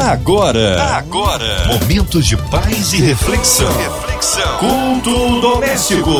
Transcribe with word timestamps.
Agora, 0.00 0.82
agora, 0.96 1.66
momentos 1.68 2.26
de 2.26 2.34
paz 2.34 2.94
e 2.94 3.02
reflexão. 3.02 3.70
Reflexão. 3.76 4.58
Culto 4.58 5.40
doméstico. 5.42 6.10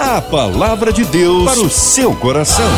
A 0.00 0.20
palavra 0.20 0.92
de 0.92 1.04
Deus 1.04 1.44
para 1.44 1.60
o 1.60 1.70
seu 1.70 2.12
coração. 2.16 2.68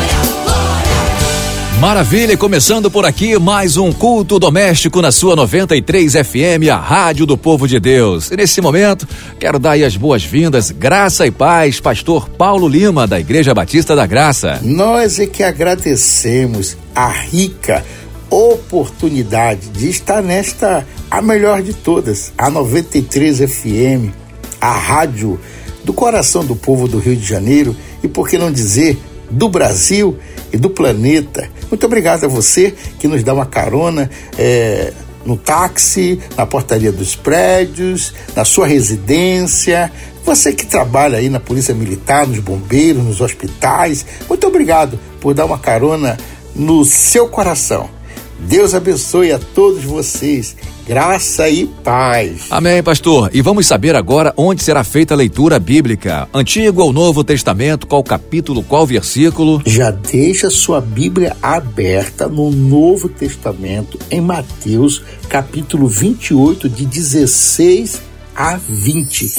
Maravilha, 1.79 2.37
começando 2.37 2.91
por 2.91 3.07
aqui 3.07 3.39
mais 3.39 3.75
um 3.75 3.91
culto 3.91 4.37
doméstico 4.37 5.01
na 5.01 5.11
sua 5.11 5.35
93 5.35 6.13
FM, 6.13 6.69
a 6.71 6.77
Rádio 6.77 7.25
do 7.25 7.35
Povo 7.35 7.67
de 7.67 7.79
Deus. 7.79 8.29
E 8.29 8.37
nesse 8.37 8.61
momento, 8.61 9.07
quero 9.39 9.57
dar 9.57 9.71
aí 9.71 9.83
as 9.83 9.97
boas-vindas, 9.97 10.69
graça 10.69 11.25
e 11.25 11.31
paz, 11.31 11.79
pastor 11.79 12.29
Paulo 12.29 12.67
Lima, 12.67 13.07
da 13.07 13.19
Igreja 13.19 13.51
Batista 13.51 13.95
da 13.95 14.05
Graça. 14.05 14.59
Nós 14.61 15.17
é 15.17 15.25
que 15.25 15.41
agradecemos 15.41 16.77
a 16.95 17.07
rica 17.07 17.83
oportunidade 18.31 19.67
de 19.69 19.89
estar 19.89 20.23
nesta, 20.23 20.87
a 21.09 21.21
melhor 21.21 21.61
de 21.61 21.73
todas, 21.73 22.31
a 22.37 22.49
93 22.49 23.39
FM, 23.39 24.15
a 24.59 24.71
rádio 24.71 25.37
do 25.83 25.91
coração 25.91 26.45
do 26.45 26.55
povo 26.55 26.87
do 26.87 26.97
Rio 26.97 27.15
de 27.15 27.25
Janeiro 27.25 27.75
e, 28.01 28.07
por 28.07 28.29
que 28.29 28.37
não 28.37 28.49
dizer, 28.49 28.97
do 29.29 29.49
Brasil 29.49 30.17
e 30.51 30.57
do 30.57 30.69
planeta. 30.69 31.49
Muito 31.69 31.85
obrigado 31.85 32.23
a 32.23 32.27
você 32.27 32.73
que 32.99 33.07
nos 33.07 33.21
dá 33.21 33.33
uma 33.33 33.45
carona 33.45 34.09
é, 34.37 34.93
no 35.25 35.35
táxi, 35.35 36.19
na 36.37 36.45
portaria 36.45 36.91
dos 36.91 37.15
prédios, 37.15 38.13
na 38.35 38.45
sua 38.45 38.65
residência. 38.65 39.91
Você 40.23 40.53
que 40.53 40.65
trabalha 40.65 41.17
aí 41.17 41.29
na 41.29 41.39
Polícia 41.39 41.73
Militar, 41.73 42.27
nos 42.27 42.39
bombeiros, 42.39 43.03
nos 43.03 43.19
hospitais. 43.19 44.05
Muito 44.29 44.47
obrigado 44.47 44.97
por 45.19 45.33
dar 45.33 45.45
uma 45.45 45.59
carona 45.59 46.17
no 46.55 46.85
seu 46.85 47.27
coração. 47.27 48.00
Deus 48.41 48.73
abençoe 48.73 49.31
a 49.31 49.39
todos 49.39 49.83
vocês. 49.83 50.55
Graça 50.87 51.47
e 51.47 51.67
paz. 51.67 52.47
Amém, 52.49 52.81
pastor. 52.81 53.29
E 53.33 53.41
vamos 53.41 53.67
saber 53.67 53.95
agora 53.95 54.33
onde 54.35 54.63
será 54.63 54.83
feita 54.83 55.13
a 55.13 55.17
leitura 55.17 55.59
bíblica. 55.59 56.27
Antigo 56.33 56.81
ou 56.81 56.91
Novo 56.91 57.23
Testamento, 57.23 57.85
qual 57.85 58.03
capítulo, 58.03 58.63
qual 58.63 58.85
versículo? 58.85 59.61
Já 59.65 59.91
deixa 59.91 60.49
sua 60.49 60.81
Bíblia 60.81 61.37
aberta 61.41 62.27
no 62.27 62.49
Novo 62.49 63.07
Testamento, 63.07 63.99
em 64.09 64.19
Mateus, 64.19 65.03
capítulo 65.29 65.87
28, 65.87 66.67
de 66.67 66.85
16 66.85 68.01
a 68.35 68.57
20. 68.57 69.33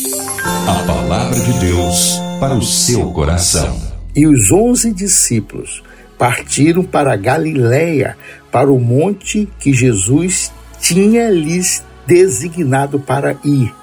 A 0.66 0.74
palavra 0.86 1.38
de 1.38 1.52
Deus 1.58 2.18
para 2.38 2.54
o 2.54 2.62
seu 2.62 3.10
coração. 3.10 3.80
E 4.14 4.26
os 4.26 4.50
onze 4.52 4.92
discípulos 4.92 5.82
partiram 6.18 6.84
para 6.84 7.16
Galiléia, 7.16 8.16
para 8.52 8.70
o 8.70 8.78
monte 8.78 9.48
que 9.58 9.72
Jesus 9.72 10.52
tinha 10.78 11.30
lhes 11.30 11.82
designado 12.06 13.00
para 13.00 13.38
ir. 13.42 13.74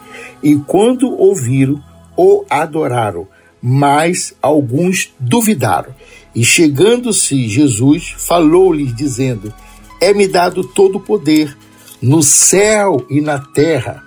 E 0.44 0.56
quando 0.56 1.10
ouviram, 1.10 1.84
o 2.16 2.46
adoraram, 2.50 3.28
mas 3.62 4.36
alguns 4.42 5.12
duvidaram. 5.20 5.94
E 6.36 6.46
chegando-se 6.46 7.48
Jesus, 7.48 8.14
falou-lhes, 8.18 8.94
dizendo: 8.94 9.52
É-me 10.00 10.28
dado 10.28 10.64
todo 10.64 10.98
o 10.98 11.02
poder 11.02 11.58
no 12.02 12.22
céu 12.22 13.06
e 13.10 13.20
na 13.20 13.40
terra, 13.40 14.04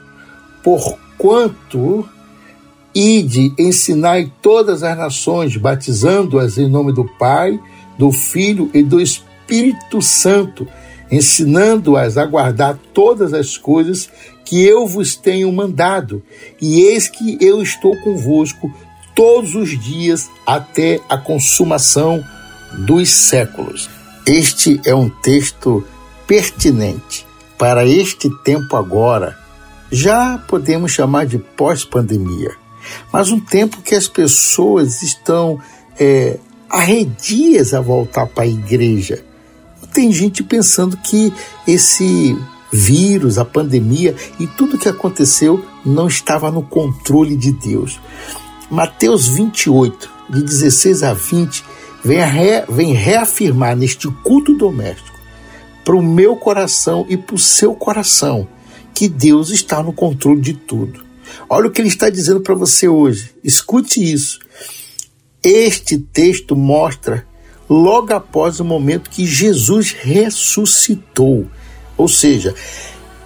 porquanto 0.63 2.09
ide 2.95 3.53
ensinai 3.59 4.31
todas 4.41 4.83
as 4.83 4.97
nações, 4.97 5.57
batizando-as 5.57 6.57
em 6.57 6.69
nome 6.69 6.93
do 6.93 7.05
Pai, 7.05 7.59
do 7.99 8.13
Filho 8.13 8.71
e 8.73 8.83
do 8.83 9.01
Espírito 9.01 9.32
Santo, 10.03 10.67
ensinando-as 11.11 12.17
a 12.17 12.25
guardar 12.25 12.79
todas 12.95 13.35
as 13.35 13.57
coisas 13.57 14.09
que 14.45 14.63
eu 14.65 14.87
vos 14.87 15.15
tenho 15.15 15.53
mandado. 15.53 16.23
E 16.61 16.81
eis 16.83 17.09
que 17.09 17.39
eu 17.41 17.63
estou 17.63 17.97
convosco 18.03 18.73
todos 19.15 19.55
os 19.55 19.79
dias 19.79 20.31
até 20.47 21.01
a 21.09 21.17
consumação 21.17 22.25
dos 22.87 23.11
séculos. 23.11 23.89
Este 24.27 24.81
é 24.85 24.95
um 24.95 25.09
texto 25.09 25.85
pertinente 26.27 27.27
para 27.59 27.87
este 27.87 28.31
tempo 28.43 28.77
agora. 28.77 29.39
Já 29.91 30.39
podemos 30.49 30.93
chamar 30.93 31.27
de 31.27 31.39
pós-pandemia, 31.39 32.53
mas 33.13 33.31
um 33.31 33.39
tempo 33.39 33.83
que 33.83 33.95
as 33.95 34.09
pessoas 34.09 35.03
estão 35.03 35.61
é, 36.01 36.39
arredias 36.71 37.75
a 37.75 37.81
voltar 37.81 38.27
para 38.27 38.45
a 38.45 38.47
igreja. 38.47 39.23
Tem 39.93 40.13
gente 40.13 40.43
pensando 40.43 40.97
que 40.97 41.33
esse 41.67 42.37
vírus, 42.73 43.37
a 43.37 43.45
pandemia 43.45 44.17
e 44.41 44.47
tudo 44.47 44.79
que 44.79 44.89
aconteceu 44.89 45.65
não 45.85 46.07
estava 46.07 46.51
no 46.51 46.63
controle 46.63 47.37
de 47.37 47.53
Deus. 47.53 48.01
Mateus 48.71 49.29
28, 49.29 50.11
de 50.31 50.43
16 50.43 51.03
a 51.03 51.13
20, 51.13 51.65
vem, 52.03 52.21
re, 52.21 52.65
vem 52.69 52.93
reafirmar 52.95 53.77
neste 53.77 54.09
culto 54.09 54.57
doméstico 54.57 55.13
para 55.85 55.97
o 55.97 56.03
meu 56.03 56.37
coração 56.37 57.05
e 57.09 57.17
para 57.17 57.35
o 57.35 57.39
seu 57.39 57.75
coração 57.75 58.49
que 58.95 59.09
Deus 59.09 59.51
está 59.51 59.83
no 59.83 59.93
controle 59.93 60.41
de 60.41 60.55
tudo. 60.55 61.05
Olha 61.49 61.69
o 61.69 61.71
que 61.71 61.81
ele 61.81 61.89
está 61.89 62.09
dizendo 62.09 62.41
para 62.41 62.55
você 62.55 62.89
hoje. 62.89 63.31
Escute 63.43 64.01
isso. 64.01 64.39
Este 65.43 65.99
texto 65.99 66.55
mostra 66.55 67.27
logo 67.73 68.13
após 68.13 68.61
o 68.61 68.65
momento 68.65 69.09
que 69.09 69.25
Jesus 69.25 69.93
ressuscitou. 69.93 71.47
Ou 71.97 72.07
seja, 72.07 72.55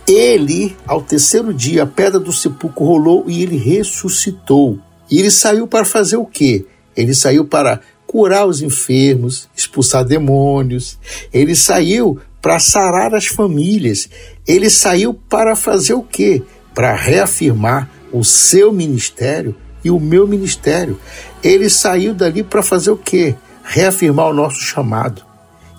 ele, 0.07 0.77
ao 0.87 1.03
terceiro 1.03 1.53
dia, 1.53 1.83
a 1.83 1.87
pedra 1.87 2.21
do 2.21 2.33
sepulcro 2.33 2.85
rolou 2.85 3.25
e 3.27 3.43
ele 3.43 3.57
ressuscitou. 3.57 4.79
E 5.11 5.19
ele 5.19 5.33
saiu 5.33 5.67
para 5.67 5.85
fazer 5.85 6.17
o 6.17 6.25
quê? 6.25 6.65
Ele 6.97 7.13
saiu 7.13 7.45
para 7.45 7.81
curar 8.07 8.47
os 8.47 8.63
enfermos, 8.63 9.49
expulsar 9.57 10.05
demônios. 10.05 10.97
Ele 11.33 11.57
saiu 11.57 12.21
para 12.41 12.61
sarar 12.61 13.17
as 13.17 13.27
famílias. 13.27 14.09
Ele 14.47 14.71
saiu 14.71 15.13
para 15.13 15.57
fazer 15.57 15.95
o 15.95 16.03
quê? 16.03 16.43
Para 16.73 16.95
reafirmar 16.95 17.91
o 18.13 18.23
seu 18.23 18.73
ministério 18.73 19.57
e 19.85 19.91
o 19.91 19.99
meu 19.99 20.27
ministério. 20.29 20.99
Ele 21.43 21.69
saiu 21.69 22.15
dali 22.15 22.45
para 22.45 22.63
fazer 22.63 22.93
o 22.93 22.97
quê? 22.97 23.35
Reafirmar 23.69 24.29
o 24.29 24.35
nosso 24.35 24.61
chamado. 24.61 25.23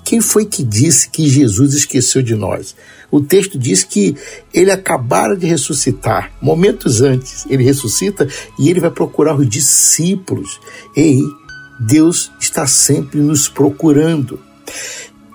Quem 0.04 0.22
foi 0.22 0.46
que 0.46 0.64
disse 0.64 1.10
que 1.10 1.28
Jesus 1.28 1.74
esqueceu 1.74 2.22
de 2.22 2.36
nós? 2.36 2.76
O 3.12 3.20
texto 3.20 3.58
diz 3.58 3.84
que 3.84 4.16
ele 4.54 4.72
acabara 4.72 5.36
de 5.36 5.46
ressuscitar. 5.46 6.32
Momentos 6.42 7.02
antes, 7.02 7.46
ele 7.50 7.64
ressuscita 7.64 8.28
e 8.60 8.70
ele 8.70 8.80
vai 8.80 8.92
procurar 8.92 9.36
os 9.36 9.50
discípulos. 9.50 10.60
Ei, 10.96 11.20
Deus 11.80 12.32
está 12.40 12.66
sempre 12.66 13.20
nos 13.20 13.48
procurando. 13.48 14.40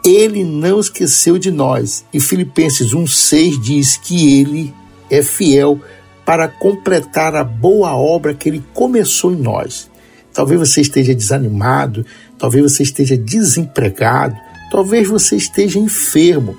Ele 0.05 0.43
não 0.43 0.81
esqueceu 0.81 1.39
de 1.39 1.51
nós. 1.51 2.05
E 2.13 2.21
Filipenses 2.21 2.93
1,6 2.93 3.61
diz 3.61 3.97
que 3.97 4.41
ele 4.41 4.75
é 5.11 5.23
fiel 5.23 5.81
para 6.25 6.49
completar 6.49 7.35
a 7.35 7.45
boa 7.45 7.95
obra 7.95 8.35
que 8.35 8.49
ele 8.49 8.65
começou 8.73 9.33
em 9.33 9.37
nós. 9.37 9.91
Talvez 10.33 10.59
você 10.59 10.81
esteja 10.81 11.15
desanimado, 11.15 12.07
talvez 12.43 12.73
você 12.73 12.83
esteja 12.83 13.17
desempregado, 13.17 14.37
talvez 14.69 15.07
você 15.07 15.37
esteja 15.37 15.79
enfermo. 15.79 16.57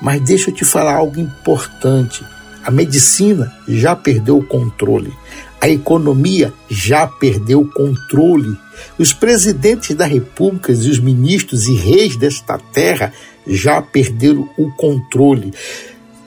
Mas 0.00 0.18
deixa 0.22 0.48
eu 0.48 0.54
te 0.54 0.64
falar 0.64 0.94
algo 0.94 1.20
importante. 1.20 2.24
A 2.64 2.70
medicina 2.70 3.54
já 3.68 3.94
perdeu 3.94 4.38
o 4.38 4.46
controle. 4.46 5.12
A 5.60 5.68
economia 5.68 6.54
já 6.70 7.06
perdeu 7.06 7.60
o 7.60 7.70
controle. 7.70 8.56
Os 8.98 9.12
presidentes 9.12 9.94
da 9.94 10.06
república 10.06 10.72
e 10.72 10.74
os 10.74 10.98
ministros 10.98 11.68
e 11.68 11.74
reis 11.74 12.16
desta 12.16 12.56
terra 12.56 13.12
já 13.46 13.82
perderam 13.82 14.48
o 14.56 14.70
controle. 14.72 15.52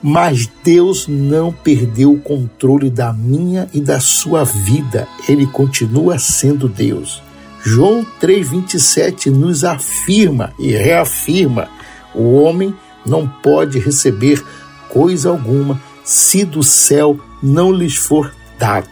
Mas 0.00 0.48
Deus 0.62 1.08
não 1.08 1.50
perdeu 1.50 2.12
o 2.12 2.20
controle 2.20 2.90
da 2.90 3.12
minha 3.12 3.68
e 3.74 3.80
da 3.80 3.98
sua 3.98 4.44
vida. 4.44 5.08
Ele 5.28 5.48
continua 5.48 6.16
sendo 6.16 6.68
Deus. 6.68 7.20
João 7.64 8.06
3,27 8.20 9.30
nos 9.30 9.64
afirma 9.64 10.52
e 10.58 10.72
reafirma: 10.72 11.68
o 12.14 12.34
homem 12.34 12.74
não 13.04 13.26
pode 13.26 13.78
receber 13.78 14.44
coisa 14.88 15.30
alguma 15.30 15.80
se 16.04 16.44
do 16.44 16.62
céu 16.62 17.18
não 17.42 17.72
lhes 17.72 17.96
for 17.96 18.34
dado. 18.58 18.90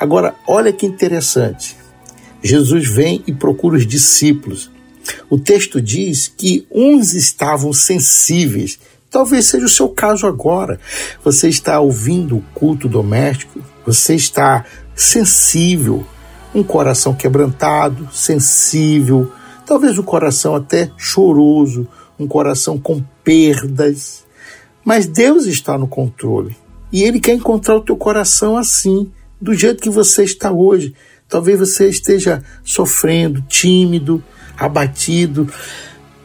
Agora, 0.00 0.34
olha 0.46 0.72
que 0.72 0.86
interessante. 0.86 1.76
Jesus 2.42 2.88
vem 2.88 3.22
e 3.26 3.32
procura 3.32 3.76
os 3.76 3.86
discípulos. 3.86 4.70
O 5.28 5.38
texto 5.38 5.80
diz 5.80 6.28
que 6.28 6.66
uns 6.70 7.14
estavam 7.14 7.72
sensíveis 7.72 8.78
Talvez 9.10 9.46
seja 9.46 9.64
o 9.64 9.70
seu 9.70 9.88
caso 9.88 10.26
agora. 10.26 10.78
Você 11.24 11.48
está 11.48 11.80
ouvindo 11.80 12.36
o 12.36 12.44
culto 12.54 12.88
doméstico, 12.88 13.60
você 13.84 14.14
está 14.14 14.64
sensível, 14.94 16.06
um 16.58 16.64
coração 16.64 17.14
quebrantado, 17.14 18.08
sensível, 18.12 19.32
talvez 19.64 19.98
um 19.98 20.02
coração 20.02 20.54
até 20.54 20.90
choroso, 20.96 21.86
um 22.18 22.26
coração 22.26 22.78
com 22.78 23.02
perdas. 23.22 24.24
Mas 24.84 25.06
Deus 25.06 25.46
está 25.46 25.76
no 25.76 25.86
controle 25.86 26.56
e 26.92 27.02
Ele 27.02 27.20
quer 27.20 27.34
encontrar 27.34 27.76
o 27.76 27.82
teu 27.82 27.96
coração 27.96 28.56
assim, 28.56 29.10
do 29.40 29.54
jeito 29.54 29.82
que 29.82 29.90
você 29.90 30.24
está 30.24 30.50
hoje. 30.50 30.94
Talvez 31.28 31.58
você 31.58 31.88
esteja 31.88 32.42
sofrendo, 32.64 33.42
tímido, 33.42 34.22
abatido. 34.56 35.48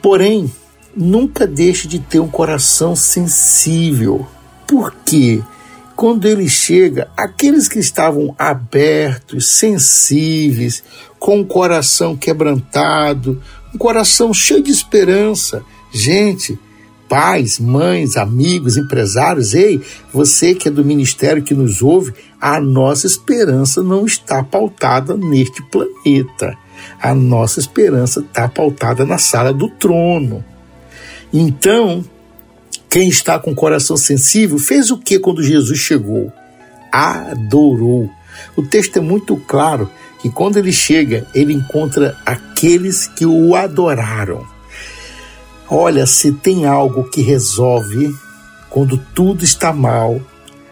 Porém, 0.01 0.51
nunca 0.95 1.45
deixe 1.45 1.87
de 1.87 1.99
ter 1.99 2.19
um 2.19 2.27
coração 2.27 2.95
sensível. 2.95 4.25
Por 4.65 4.95
quê? 5.05 5.43
Quando 5.95 6.25
ele 6.25 6.49
chega, 6.49 7.09
aqueles 7.15 7.67
que 7.67 7.79
estavam 7.79 8.35
abertos, 8.37 9.47
sensíveis, 9.47 10.83
com 11.19 11.39
o 11.39 11.45
coração 11.45 12.15
quebrantado, 12.15 13.41
um 13.73 13.77
coração 13.77 14.33
cheio 14.33 14.61
de 14.61 14.71
esperança. 14.71 15.63
Gente, 15.93 16.59
pais, 17.07 17.59
mães, 17.59 18.17
amigos, 18.17 18.75
empresários, 18.75 19.53
ei, 19.53 19.81
você 20.11 20.55
que 20.55 20.67
é 20.67 20.71
do 20.71 20.83
ministério 20.83 21.43
que 21.43 21.53
nos 21.53 21.81
ouve, 21.81 22.13
a 22.41 22.59
nossa 22.59 23.07
esperança 23.07 23.81
não 23.81 24.05
está 24.05 24.43
pautada 24.43 25.15
neste 25.15 25.61
planeta. 25.63 26.57
A 27.01 27.13
nossa 27.13 27.59
esperança 27.59 28.19
está 28.19 28.49
pautada 28.49 29.05
na 29.05 29.17
sala 29.17 29.53
do 29.53 29.69
trono. 29.69 30.43
Então, 31.31 32.03
quem 32.93 33.09
está 33.09 33.39
com 33.39 33.49
o 33.49 33.55
coração 33.55 33.97
sensível 33.97 34.59
fez 34.59 34.91
o 34.91 34.99
que 34.99 35.17
quando 35.17 35.41
Jesus 35.41 35.79
chegou? 35.79 36.31
Adorou. 36.91 38.07
O 38.55 38.61
texto 38.61 38.97
é 38.97 39.01
muito 39.01 39.35
claro 39.35 39.89
que 40.21 40.29
quando 40.29 40.57
ele 40.57 40.71
chega, 40.71 41.25
ele 41.33 41.53
encontra 41.53 42.15
aqueles 42.23 43.07
que 43.07 43.25
o 43.25 43.55
adoraram. 43.55 44.45
Olha, 45.67 46.05
se 46.05 46.33
tem 46.33 46.67
algo 46.67 47.05
que 47.05 47.23
resolve 47.23 48.13
quando 48.69 48.95
tudo 49.15 49.43
está 49.43 49.73
mal, 49.73 50.21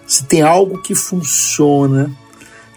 se 0.05 0.23
tem 0.25 0.43
algo 0.43 0.79
que 0.79 0.93
funciona, 0.93 2.11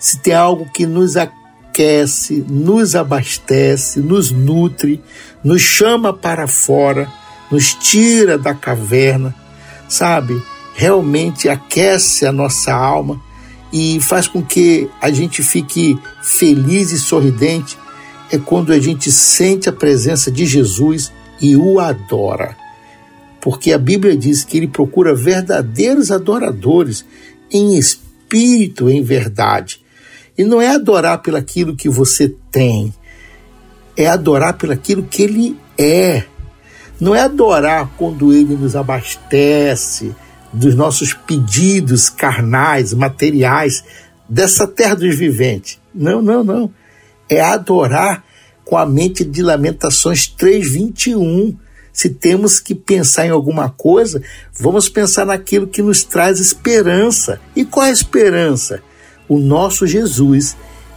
se 0.00 0.20
tem 0.20 0.32
algo 0.32 0.72
que 0.72 0.86
nos 0.86 1.18
aquece, 1.18 2.42
nos 2.48 2.96
abastece, 2.96 4.00
nos 4.00 4.30
nutre, 4.30 5.02
nos 5.44 5.60
chama 5.60 6.14
para 6.14 6.46
fora, 6.46 7.12
nos 7.54 7.72
tira 7.72 8.36
da 8.36 8.52
caverna, 8.52 9.32
sabe? 9.88 10.42
Realmente 10.74 11.48
aquece 11.48 12.26
a 12.26 12.32
nossa 12.32 12.74
alma 12.74 13.22
e 13.72 14.00
faz 14.00 14.26
com 14.26 14.42
que 14.42 14.90
a 15.00 15.08
gente 15.12 15.40
fique 15.40 15.96
feliz 16.20 16.90
e 16.90 16.98
sorridente. 16.98 17.78
É 18.32 18.38
quando 18.38 18.72
a 18.72 18.80
gente 18.80 19.12
sente 19.12 19.68
a 19.68 19.72
presença 19.72 20.32
de 20.32 20.44
Jesus 20.44 21.12
e 21.40 21.54
o 21.54 21.78
adora. 21.78 22.56
Porque 23.40 23.72
a 23.72 23.78
Bíblia 23.78 24.16
diz 24.16 24.42
que 24.42 24.56
ele 24.56 24.66
procura 24.66 25.14
verdadeiros 25.14 26.10
adoradores 26.10 27.04
em 27.52 27.78
espírito, 27.78 28.90
em 28.90 29.00
verdade. 29.00 29.80
E 30.36 30.42
não 30.42 30.60
é 30.60 30.74
adorar 30.74 31.22
pelaquilo 31.22 31.76
que 31.76 31.88
você 31.88 32.34
tem, 32.50 32.92
é 33.96 34.08
adorar 34.08 34.54
pelaquilo 34.54 35.04
que 35.04 35.22
ele 35.22 35.56
é. 35.78 36.24
Não 37.00 37.14
é 37.14 37.20
adorar 37.20 37.90
quando 37.96 38.32
ele 38.32 38.56
nos 38.56 38.76
abastece 38.76 40.14
dos 40.52 40.74
nossos 40.74 41.12
pedidos 41.12 42.08
carnais, 42.08 42.94
materiais, 42.94 43.84
dessa 44.28 44.66
terra 44.66 44.94
dos 44.94 45.16
viventes. 45.16 45.80
Não, 45.94 46.22
não, 46.22 46.44
não. 46.44 46.70
É 47.28 47.40
adorar 47.40 48.24
com 48.64 48.76
a 48.76 48.86
mente 48.86 49.24
de 49.24 49.42
Lamentações 49.42 50.26
3:21. 50.26 51.56
Se 51.92 52.08
temos 52.08 52.58
que 52.58 52.74
pensar 52.74 53.26
em 53.26 53.30
alguma 53.30 53.70
coisa, 53.70 54.20
vamos 54.58 54.88
pensar 54.88 55.24
naquilo 55.24 55.68
que 55.68 55.82
nos 55.82 56.02
traz 56.02 56.40
esperança. 56.40 57.40
E 57.54 57.64
qual 57.64 57.86
é 57.86 57.90
a 57.90 57.92
esperança? 57.92 58.82
O 59.28 59.38
nosso 59.38 59.86
Jesus, 59.86 60.56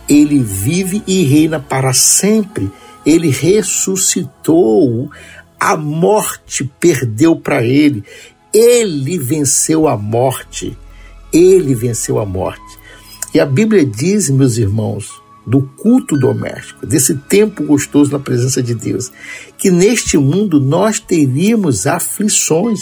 ele 0.10 0.40
vive 0.40 1.04
e 1.06 1.24
reina 1.24 1.60
para 1.60 1.94
sempre. 1.94 2.72
Ele 3.06 3.30
ressuscitou 3.30 5.12
a 5.60 5.76
morte 5.76 6.70
perdeu 6.80 7.36
para 7.36 7.64
ele. 7.64 8.04
Ele 8.54 9.18
venceu 9.18 9.88
a 9.88 9.98
morte. 9.98 10.78
Ele 11.32 11.76
venceu 11.76 12.20
a 12.20 12.26
morte. 12.26 12.78
E 13.34 13.40
a 13.40 13.46
Bíblia 13.46 13.86
diz, 13.86 14.30
meus 14.30 14.58
irmãos, 14.58 15.22
do 15.48 15.62
culto 15.62 16.18
doméstico, 16.20 16.86
desse 16.86 17.16
tempo 17.16 17.64
gostoso 17.64 18.12
na 18.12 18.20
presença 18.20 18.62
de 18.62 18.76
Deus, 18.76 19.12
que 19.58 19.72
neste 19.72 20.18
mundo 20.18 20.60
nós 20.60 21.00
teríamos 21.00 21.88
aflições. 21.88 22.82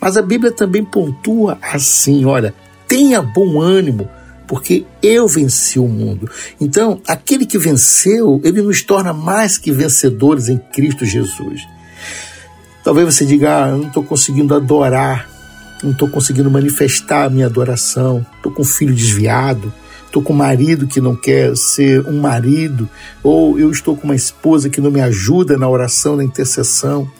Mas 0.00 0.16
a 0.16 0.22
Bíblia 0.22 0.50
também 0.50 0.82
pontua 0.82 1.58
assim: 1.60 2.24
olha, 2.24 2.54
tenha 2.88 3.20
bom 3.20 3.60
ânimo, 3.60 4.08
porque 4.48 4.86
eu 5.02 5.28
venci 5.28 5.78
o 5.78 5.86
mundo. 5.86 6.30
Então, 6.58 7.02
aquele 7.06 7.44
que 7.44 7.58
venceu, 7.58 8.40
ele 8.42 8.62
nos 8.62 8.80
torna 8.80 9.12
mais 9.12 9.58
que 9.58 9.70
vencedores 9.70 10.48
em 10.48 10.56
Cristo 10.56 11.04
Jesus. 11.04 11.60
Talvez 12.86 13.16
você 13.16 13.26
diga, 13.26 13.64
ah, 13.64 13.68
eu 13.70 13.78
não 13.78 13.88
estou 13.88 14.04
conseguindo 14.04 14.54
adorar, 14.54 15.28
não 15.82 15.90
estou 15.90 16.08
conseguindo 16.08 16.48
manifestar 16.48 17.24
a 17.24 17.28
minha 17.28 17.46
adoração, 17.46 18.24
estou 18.36 18.52
com 18.52 18.62
um 18.62 18.64
filho 18.64 18.94
desviado, 18.94 19.74
estou 20.04 20.22
com 20.22 20.32
um 20.32 20.36
marido 20.36 20.86
que 20.86 21.00
não 21.00 21.16
quer 21.16 21.56
ser 21.56 22.06
um 22.06 22.20
marido, 22.20 22.88
ou 23.24 23.58
eu 23.58 23.72
estou 23.72 23.96
com 23.96 24.04
uma 24.04 24.14
esposa 24.14 24.70
que 24.70 24.80
não 24.80 24.92
me 24.92 25.00
ajuda 25.00 25.58
na 25.58 25.68
oração, 25.68 26.14
na 26.14 26.22
intercessão. 26.22 27.10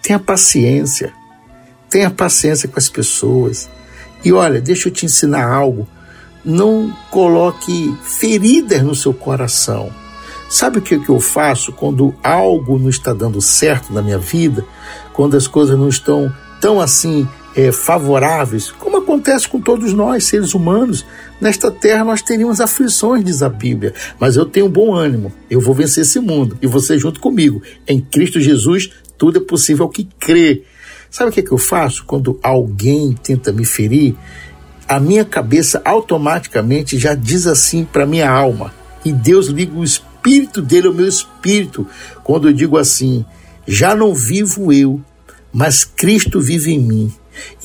Tenha 0.00 0.18
paciência, 0.18 1.12
tenha 1.90 2.08
paciência 2.08 2.66
com 2.66 2.78
as 2.78 2.88
pessoas. 2.88 3.68
E 4.24 4.32
olha, 4.32 4.62
deixa 4.62 4.88
eu 4.88 4.92
te 4.94 5.04
ensinar 5.04 5.44
algo. 5.46 5.86
Não 6.42 6.90
coloque 7.10 7.94
feridas 8.02 8.82
no 8.82 8.94
seu 8.94 9.12
coração. 9.12 9.92
Sabe 10.52 10.80
o 10.80 10.82
que, 10.82 11.00
eu 11.08 11.18
faço 11.18 11.72
quando 11.72 12.14
algo 12.22 12.78
não 12.78 12.90
está 12.90 13.14
dando 13.14 13.40
certo 13.40 13.90
na 13.90 14.02
minha 14.02 14.18
vida? 14.18 14.62
Quando 15.12 15.36
as 15.36 15.46
coisas 15.46 15.78
não 15.78 15.88
estão 15.88 16.32
tão 16.60 16.80
assim 16.80 17.26
é, 17.54 17.70
favoráveis, 17.70 18.70
como 18.70 18.96
acontece 18.96 19.48
com 19.48 19.60
todos 19.60 19.92
nós, 19.92 20.24
seres 20.24 20.54
humanos. 20.54 21.04
Nesta 21.40 21.70
terra 21.70 22.04
nós 22.04 22.22
teríamos 22.22 22.60
aflições, 22.60 23.24
diz 23.24 23.42
a 23.42 23.48
Bíblia, 23.48 23.92
mas 24.18 24.36
eu 24.36 24.46
tenho 24.46 24.68
bom 24.68 24.94
ânimo, 24.94 25.32
eu 25.50 25.60
vou 25.60 25.74
vencer 25.74 26.02
esse 26.02 26.20
mundo 26.20 26.56
e 26.62 26.66
você 26.66 26.98
junto 26.98 27.20
comigo. 27.20 27.62
Em 27.86 28.00
Cristo 28.00 28.40
Jesus, 28.40 28.90
tudo 29.18 29.38
é 29.38 29.42
possível 29.42 29.84
ao 29.84 29.90
que 29.90 30.08
crê. 30.18 30.62
Sabe 31.10 31.30
o 31.30 31.32
que, 31.32 31.40
é 31.40 31.42
que 31.42 31.52
eu 31.52 31.58
faço 31.58 32.04
quando 32.06 32.38
alguém 32.42 33.12
tenta 33.12 33.52
me 33.52 33.64
ferir? 33.64 34.14
A 34.88 34.98
minha 34.98 35.24
cabeça 35.24 35.80
automaticamente 35.84 36.98
já 36.98 37.14
diz 37.14 37.46
assim 37.46 37.84
para 37.84 38.06
minha 38.06 38.30
alma, 38.30 38.72
e 39.04 39.12
Deus 39.12 39.46
liga 39.46 39.76
o 39.78 39.84
espírito 39.84 40.62
dele 40.62 40.86
ao 40.86 40.94
meu 40.94 41.06
espírito 41.06 41.86
quando 42.22 42.48
eu 42.48 42.52
digo 42.52 42.78
assim: 42.78 43.24
já 43.66 43.94
não 43.94 44.14
vivo 44.14 44.72
eu, 44.72 45.00
mas 45.52 45.84
Cristo 45.84 46.40
vive 46.40 46.72
em 46.72 46.78
mim. 46.78 47.12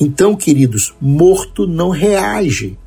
Então, 0.00 0.34
queridos, 0.34 0.94
morto 1.00 1.66
não 1.66 1.90
reage. 1.90 2.78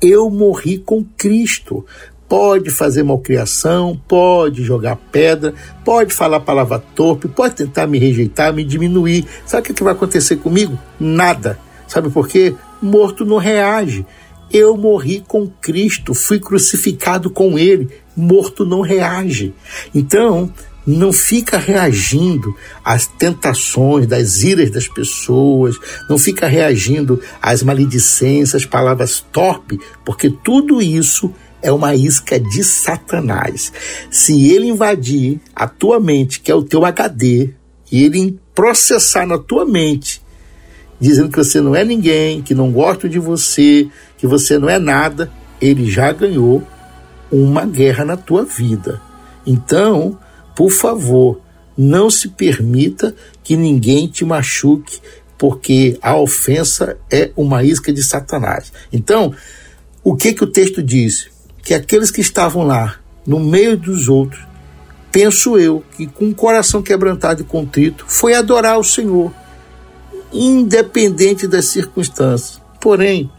Eu 0.00 0.30
morri 0.30 0.78
com 0.78 1.04
Cristo. 1.16 1.84
Pode 2.28 2.70
fazer 2.70 3.02
malcriação, 3.02 4.00
pode 4.06 4.62
jogar 4.62 4.94
pedra, 4.94 5.52
pode 5.84 6.14
falar 6.14 6.38
palavra 6.38 6.78
torpe, 6.78 7.26
pode 7.26 7.56
tentar 7.56 7.88
me 7.88 7.98
rejeitar, 7.98 8.54
me 8.54 8.62
diminuir. 8.62 9.26
Sabe 9.44 9.68
o 9.68 9.74
que, 9.74 9.82
vai 9.82 9.92
acontecer 9.92 10.36
comigo? 10.36 10.78
Nada. 10.98 11.58
Sabe 11.88 12.08
por 12.08 12.28
quê? 12.28 12.54
Morto 12.80 13.24
não 13.24 13.36
reage. 13.36 14.06
Eu 14.52 14.76
morri 14.76 15.24
com 15.26 15.48
Cristo, 15.48 16.14
fui 16.14 16.38
crucificado 16.38 17.30
com 17.30 17.58
Ele. 17.58 17.88
Morto 18.16 18.64
não 18.64 18.80
reage. 18.80 19.52
Então, 19.92 20.52
não 20.86 21.12
fica 21.12 21.58
reagindo 21.58 22.54
às 22.84 23.06
tentações, 23.06 24.06
das 24.06 24.42
iras 24.42 24.70
das 24.70 24.88
pessoas, 24.88 25.76
não 26.08 26.18
fica 26.18 26.46
reagindo 26.46 27.20
às 27.40 27.62
maledicências, 27.62 28.64
palavras 28.64 29.24
torpes, 29.32 29.78
porque 30.04 30.30
tudo 30.30 30.80
isso 30.80 31.32
é 31.62 31.70
uma 31.70 31.94
isca 31.94 32.40
de 32.40 32.64
Satanás. 32.64 33.72
Se 34.10 34.50
ele 34.50 34.68
invadir 34.68 35.40
a 35.54 35.68
tua 35.68 36.00
mente, 36.00 36.40
que 36.40 36.50
é 36.50 36.54
o 36.54 36.62
teu 36.62 36.84
HD, 36.84 37.50
e 37.92 38.04
ele 38.04 38.38
processar 38.54 39.26
na 39.26 39.38
tua 39.38 39.64
mente, 39.64 40.22
dizendo 40.98 41.30
que 41.30 41.38
você 41.38 41.60
não 41.60 41.74
é 41.74 41.84
ninguém, 41.84 42.42
que 42.42 42.54
não 42.54 42.70
gosta 42.70 43.08
de 43.08 43.18
você, 43.18 43.88
que 44.16 44.26
você 44.26 44.58
não 44.58 44.68
é 44.68 44.78
nada, 44.78 45.30
ele 45.60 45.90
já 45.90 46.12
ganhou 46.12 46.62
uma 47.30 47.64
guerra 47.64 48.04
na 48.04 48.16
tua 48.16 48.44
vida. 48.44 49.00
Então, 49.46 50.18
por 50.60 50.70
favor, 50.70 51.40
não 51.74 52.10
se 52.10 52.28
permita 52.28 53.16
que 53.42 53.56
ninguém 53.56 54.06
te 54.06 54.26
machuque, 54.26 55.00
porque 55.38 55.98
a 56.02 56.14
ofensa 56.18 56.98
é 57.10 57.30
uma 57.34 57.64
isca 57.64 57.90
de 57.90 58.04
Satanás. 58.04 58.70
Então, 58.92 59.34
o 60.04 60.14
que 60.14 60.34
que 60.34 60.44
o 60.44 60.46
texto 60.46 60.82
diz? 60.82 61.30
Que 61.62 61.72
aqueles 61.72 62.10
que 62.10 62.20
estavam 62.20 62.66
lá, 62.66 62.96
no 63.26 63.40
meio 63.40 63.74
dos 63.74 64.06
outros, 64.06 64.46
penso 65.10 65.58
eu, 65.58 65.82
que 65.96 66.06
com 66.06 66.28
o 66.28 66.34
coração 66.34 66.82
quebrantado 66.82 67.40
e 67.40 67.44
contrito, 67.46 68.04
foi 68.06 68.34
adorar 68.34 68.78
o 68.78 68.84
Senhor. 68.84 69.32
independente 70.30 71.46
das 71.46 71.68
circunstâncias. 71.68 72.60
Porém, 72.78 73.30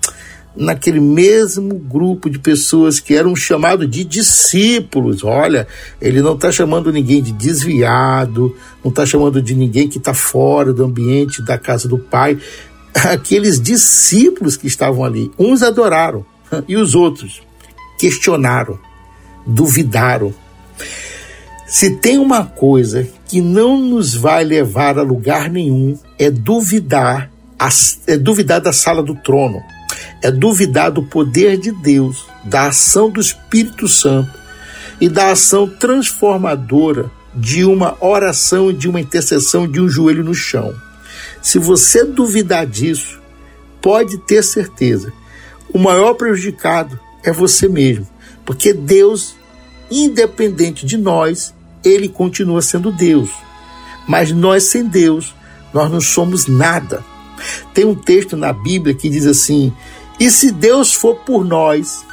naquele 0.55 0.99
mesmo 0.99 1.75
grupo 1.75 2.29
de 2.29 2.37
pessoas 2.39 2.99
que 2.99 3.15
eram 3.15 3.35
chamados 3.35 3.89
de 3.89 4.03
discípulos. 4.03 5.23
Olha, 5.23 5.67
ele 6.01 6.21
não 6.21 6.35
está 6.35 6.51
chamando 6.51 6.91
ninguém 6.91 7.21
de 7.21 7.31
desviado, 7.31 8.55
não 8.83 8.89
está 8.89 9.05
chamando 9.05 9.41
de 9.41 9.55
ninguém 9.55 9.87
que 9.87 9.97
está 9.97 10.13
fora 10.13 10.73
do 10.73 10.83
ambiente 10.83 11.41
da 11.41 11.57
casa 11.57 11.87
do 11.87 11.97
Pai. 11.97 12.37
Aqueles 12.93 13.61
discípulos 13.61 14.57
que 14.57 14.67
estavam 14.67 15.03
ali, 15.03 15.31
uns 15.39 15.63
adoraram 15.63 16.25
e 16.67 16.75
os 16.75 16.95
outros 16.95 17.41
questionaram, 17.97 18.77
duvidaram. 19.45 20.33
Se 21.65 21.91
tem 21.91 22.17
uma 22.17 22.43
coisa 22.43 23.07
que 23.25 23.39
não 23.39 23.79
nos 23.79 24.13
vai 24.13 24.43
levar 24.43 24.99
a 24.99 25.03
lugar 25.03 25.49
nenhum, 25.49 25.97
é 26.19 26.29
duvidar, 26.29 27.31
é 28.05 28.17
duvidar 28.17 28.59
da 28.59 28.73
sala 28.73 29.01
do 29.01 29.15
trono 29.15 29.61
é 30.21 30.31
duvidar 30.31 30.91
do 30.91 31.03
poder 31.03 31.57
de 31.57 31.71
Deus, 31.71 32.25
da 32.43 32.67
ação 32.67 33.09
do 33.09 33.19
Espírito 33.19 33.87
Santo 33.87 34.31
e 34.99 35.09
da 35.09 35.31
ação 35.31 35.67
transformadora 35.67 37.11
de 37.33 37.63
uma 37.63 37.97
oração, 37.99 38.73
de 38.73 38.87
uma 38.89 38.99
intercessão, 38.99 39.67
de 39.67 39.81
um 39.81 39.87
joelho 39.87 40.23
no 40.23 40.33
chão. 40.33 40.73
Se 41.41 41.57
você 41.57 42.03
duvidar 42.03 42.65
disso, 42.67 43.19
pode 43.81 44.17
ter 44.19 44.43
certeza, 44.43 45.11
o 45.73 45.79
maior 45.79 46.13
prejudicado 46.13 46.99
é 47.23 47.31
você 47.31 47.67
mesmo, 47.67 48.07
porque 48.45 48.73
Deus, 48.73 49.35
independente 49.89 50.85
de 50.85 50.97
nós, 50.97 51.53
ele 51.83 52.09
continua 52.09 52.61
sendo 52.61 52.91
Deus. 52.91 53.29
Mas 54.07 54.31
nós 54.31 54.65
sem 54.65 54.85
Deus, 54.85 55.33
nós 55.73 55.89
não 55.89 56.01
somos 56.01 56.47
nada. 56.47 57.03
Tem 57.73 57.85
um 57.85 57.95
texto 57.95 58.35
na 58.35 58.53
Bíblia 58.53 58.95
que 58.95 59.09
diz 59.09 59.25
assim: 59.25 59.73
E 60.19 60.29
se 60.29 60.51
Deus 60.51 60.93
for 60.93 61.15
por 61.17 61.45
nós, 61.45 62.05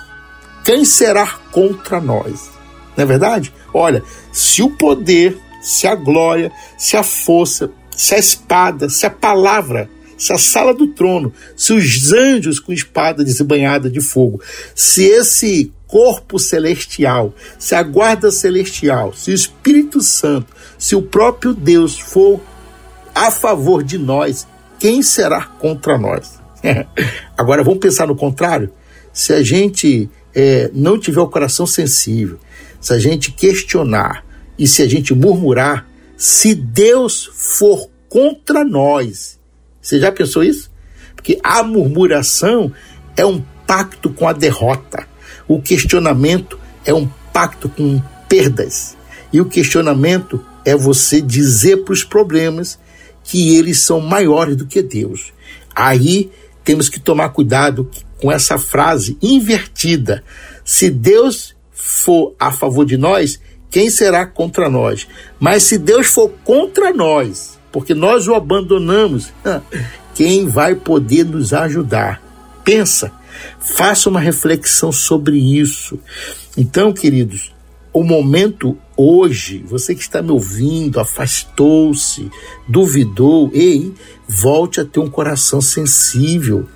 quem 0.64 0.84
será 0.84 1.26
contra 1.50 2.00
nós? 2.00 2.50
Não 2.96 3.04
é 3.04 3.06
verdade? 3.06 3.52
Olha, 3.72 4.02
se 4.32 4.62
o 4.62 4.70
poder, 4.70 5.38
se 5.62 5.86
a 5.86 5.94
glória, 5.94 6.52
se 6.76 6.96
a 6.96 7.02
força, 7.02 7.70
se 7.96 8.14
a 8.14 8.18
espada, 8.18 8.88
se 8.88 9.06
a 9.06 9.10
palavra, 9.10 9.88
se 10.16 10.32
a 10.32 10.38
sala 10.38 10.74
do 10.74 10.88
trono, 10.88 11.32
se 11.56 11.72
os 11.72 12.12
anjos 12.12 12.58
com 12.58 12.72
espada 12.72 13.24
desbanhada 13.24 13.88
de 13.88 14.00
fogo, 14.00 14.42
se 14.74 15.04
esse 15.04 15.72
corpo 15.86 16.38
celestial, 16.38 17.32
se 17.58 17.74
a 17.74 17.82
guarda 17.82 18.30
celestial, 18.30 19.14
se 19.14 19.30
o 19.30 19.34
Espírito 19.34 20.00
Santo, 20.00 20.54
se 20.78 20.94
o 20.94 21.02
próprio 21.02 21.54
Deus 21.54 21.98
for 21.98 22.40
a 23.14 23.30
favor 23.30 23.82
de 23.82 23.96
nós, 23.96 24.46
quem 24.78 25.02
será 25.02 25.44
contra 25.44 25.98
nós? 25.98 26.40
Agora 27.36 27.62
vamos 27.62 27.80
pensar 27.80 28.06
no 28.06 28.16
contrário. 28.16 28.72
Se 29.12 29.32
a 29.32 29.42
gente 29.42 30.08
é, 30.34 30.70
não 30.72 30.98
tiver 30.98 31.20
o 31.20 31.28
coração 31.28 31.66
sensível, 31.66 32.38
se 32.80 32.92
a 32.92 32.98
gente 32.98 33.32
questionar 33.32 34.24
e 34.58 34.66
se 34.66 34.82
a 34.82 34.88
gente 34.88 35.14
murmurar, 35.14 35.86
se 36.16 36.54
Deus 36.54 37.30
for 37.32 37.88
contra 38.08 38.64
nós, 38.64 39.38
você 39.80 39.98
já 39.98 40.12
pensou 40.12 40.42
isso? 40.42 40.70
Porque 41.14 41.38
a 41.42 41.62
murmuração 41.62 42.72
é 43.16 43.24
um 43.24 43.42
pacto 43.66 44.10
com 44.10 44.28
a 44.28 44.32
derrota. 44.32 45.06
O 45.46 45.60
questionamento 45.60 46.58
é 46.84 46.94
um 46.94 47.08
pacto 47.32 47.68
com 47.68 48.00
perdas. 48.28 48.96
E 49.32 49.40
o 49.40 49.44
questionamento 49.44 50.44
é 50.64 50.76
você 50.76 51.20
dizer 51.20 51.78
para 51.78 51.92
os 51.92 52.04
problemas 52.04 52.78
que 53.28 53.56
eles 53.56 53.80
são 53.80 54.00
maiores 54.00 54.56
do 54.56 54.66
que 54.66 54.82
Deus. 54.82 55.34
Aí 55.76 56.30
temos 56.64 56.88
que 56.88 56.98
tomar 56.98 57.28
cuidado 57.28 57.88
com 58.16 58.32
essa 58.32 58.58
frase 58.58 59.18
invertida. 59.22 60.24
Se 60.64 60.88
Deus 60.88 61.54
for 61.70 62.34
a 62.40 62.50
favor 62.50 62.86
de 62.86 62.96
nós, 62.96 63.38
quem 63.70 63.90
será 63.90 64.26
contra 64.26 64.70
nós? 64.70 65.06
Mas 65.38 65.64
se 65.64 65.76
Deus 65.76 66.06
for 66.06 66.30
contra 66.42 66.90
nós, 66.90 67.58
porque 67.70 67.92
nós 67.92 68.26
o 68.26 68.34
abandonamos, 68.34 69.30
quem 70.14 70.48
vai 70.48 70.74
poder 70.74 71.26
nos 71.26 71.52
ajudar? 71.52 72.22
Pensa, 72.64 73.12
faça 73.60 74.08
uma 74.08 74.20
reflexão 74.20 74.90
sobre 74.90 75.36
isso. 75.36 75.98
Então, 76.56 76.94
queridos, 76.94 77.52
o 77.92 78.02
momento 78.02 78.76
hoje, 78.96 79.64
você 79.66 79.94
que 79.94 80.02
está 80.02 80.20
me 80.20 80.30
ouvindo, 80.30 81.00
afastou-se, 81.00 82.30
duvidou, 82.68 83.50
ei, 83.52 83.92
volte 84.28 84.80
a 84.80 84.84
ter 84.84 85.00
um 85.00 85.08
coração 85.08 85.60
sensível. 85.60 86.66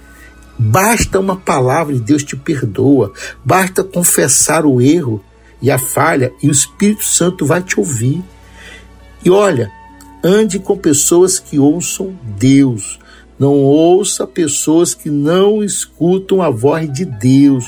Basta 0.58 1.18
uma 1.18 1.36
palavra 1.36 1.94
e 1.94 2.00
Deus 2.00 2.22
te 2.22 2.36
perdoa. 2.36 3.12
Basta 3.44 3.82
confessar 3.82 4.64
o 4.64 4.80
erro 4.80 5.22
e 5.60 5.70
a 5.70 5.78
falha 5.78 6.32
e 6.42 6.48
o 6.48 6.52
Espírito 6.52 7.04
Santo 7.04 7.44
vai 7.44 7.62
te 7.62 7.78
ouvir. 7.78 8.22
E 9.24 9.30
olha, 9.30 9.70
ande 10.22 10.58
com 10.58 10.76
pessoas 10.76 11.38
que 11.38 11.58
ouçam 11.58 12.16
Deus. 12.38 12.98
Não 13.38 13.54
ouça 13.54 14.26
pessoas 14.26 14.94
que 14.94 15.10
não 15.10 15.64
escutam 15.64 16.40
a 16.40 16.50
voz 16.50 16.92
de 16.92 17.04
Deus. 17.04 17.64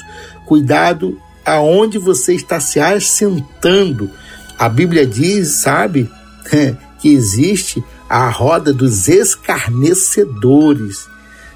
Cuidado 0.47 1.19
aonde 1.45 1.99
você 1.99 2.35
está 2.35 2.59
se 2.59 2.81
assentando. 2.81 4.11
A 4.59 4.69
Bíblia 4.69 5.07
diz, 5.07 5.49
sabe, 5.49 6.11
que 7.01 7.09
existe 7.09 7.85
a 8.09 8.29
roda 8.29 8.73
dos 8.73 9.09
escarnecedores. 9.09 11.09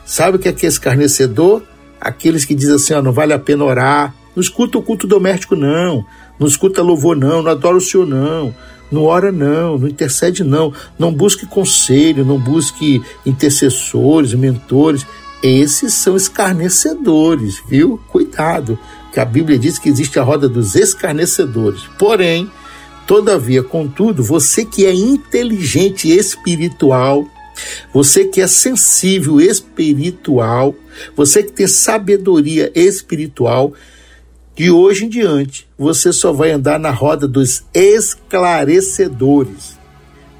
Sabe 0.04 0.36
o 0.36 0.40
que 0.40 0.48
é 0.48 0.52
que 0.52 0.66
é 0.66 0.68
escarnecedor? 0.68 1.62
Aqueles 2.00 2.44
que 2.44 2.54
dizem 2.54 2.76
assim, 2.76 2.94
ó, 2.94 3.02
não 3.02 3.12
vale 3.12 3.32
a 3.32 3.38
pena 3.38 3.64
orar, 3.64 4.14
não 4.34 4.40
escuta 4.40 4.78
o 4.78 4.82
culto 4.82 5.06
doméstico 5.06 5.56
não, 5.56 6.06
não 6.38 6.46
escuta 6.46 6.80
louvor 6.80 7.16
não, 7.16 7.42
não 7.42 7.50
adora 7.50 7.76
o 7.76 7.80
Senhor 7.80 8.06
não, 8.06 8.54
não 8.90 9.02
ora 9.02 9.32
não, 9.32 9.76
não 9.76 9.88
intercede 9.88 10.44
não, 10.44 10.72
não 10.96 11.12
busque 11.12 11.44
conselho, 11.44 12.24
não 12.24 12.38
busque 12.38 13.02
intercessores, 13.26 14.32
mentores. 14.34 15.04
Esses 15.42 15.94
são 15.94 16.16
escarnecedores, 16.16 17.60
viu? 17.68 18.00
Cuidado 18.08 18.78
que 19.18 19.22
a 19.22 19.24
Bíblia 19.24 19.58
diz 19.58 19.80
que 19.80 19.88
existe 19.88 20.20
a 20.20 20.22
roda 20.22 20.48
dos 20.48 20.76
escarnecedores. 20.76 21.82
Porém, 21.98 22.48
todavia, 23.04 23.64
contudo, 23.64 24.22
você 24.22 24.64
que 24.64 24.86
é 24.86 24.94
inteligente 24.94 26.08
espiritual, 26.08 27.26
você 27.92 28.26
que 28.26 28.40
é 28.40 28.46
sensível 28.46 29.40
espiritual, 29.40 30.72
você 31.16 31.42
que 31.42 31.50
tem 31.50 31.66
sabedoria 31.66 32.70
espiritual, 32.76 33.72
de 34.54 34.70
hoje 34.70 35.06
em 35.06 35.08
diante 35.08 35.66
você 35.76 36.12
só 36.12 36.32
vai 36.32 36.52
andar 36.52 36.78
na 36.78 36.92
roda 36.92 37.26
dos 37.26 37.64
esclarecedores. 37.74 39.76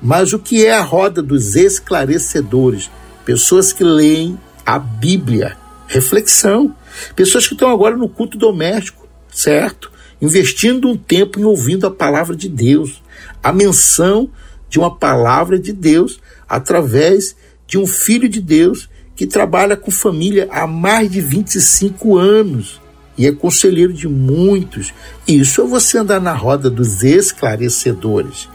Mas 0.00 0.32
o 0.32 0.38
que 0.38 0.64
é 0.64 0.72
a 0.72 0.82
roda 0.82 1.20
dos 1.20 1.56
esclarecedores? 1.56 2.88
Pessoas 3.24 3.72
que 3.72 3.82
leem 3.82 4.38
a 4.64 4.78
Bíblia. 4.78 5.56
Reflexão. 5.88 6.76
Pessoas 7.14 7.46
que 7.46 7.54
estão 7.54 7.70
agora 7.70 7.96
no 7.96 8.08
culto 8.08 8.38
doméstico, 8.38 9.08
certo? 9.30 9.90
Investindo 10.20 10.88
um 10.88 10.96
tempo 10.96 11.38
em 11.38 11.44
ouvindo 11.44 11.86
a 11.86 11.90
palavra 11.90 12.34
de 12.34 12.48
Deus, 12.48 13.02
a 13.42 13.52
menção 13.52 14.30
de 14.68 14.78
uma 14.78 14.94
palavra 14.94 15.58
de 15.58 15.72
Deus 15.72 16.20
através 16.48 17.36
de 17.66 17.78
um 17.78 17.86
filho 17.86 18.28
de 18.28 18.40
Deus 18.40 18.88
que 19.14 19.26
trabalha 19.26 19.76
com 19.76 19.90
família 19.90 20.48
há 20.50 20.66
mais 20.66 21.10
de 21.10 21.20
25 21.20 22.16
anos 22.16 22.80
e 23.16 23.26
é 23.26 23.32
conselheiro 23.32 23.92
de 23.92 24.06
muitos. 24.06 24.94
Isso 25.26 25.60
é 25.60 25.66
você 25.66 25.98
andar 25.98 26.20
na 26.20 26.32
roda 26.32 26.70
dos 26.70 27.02
esclarecedores 27.02 28.48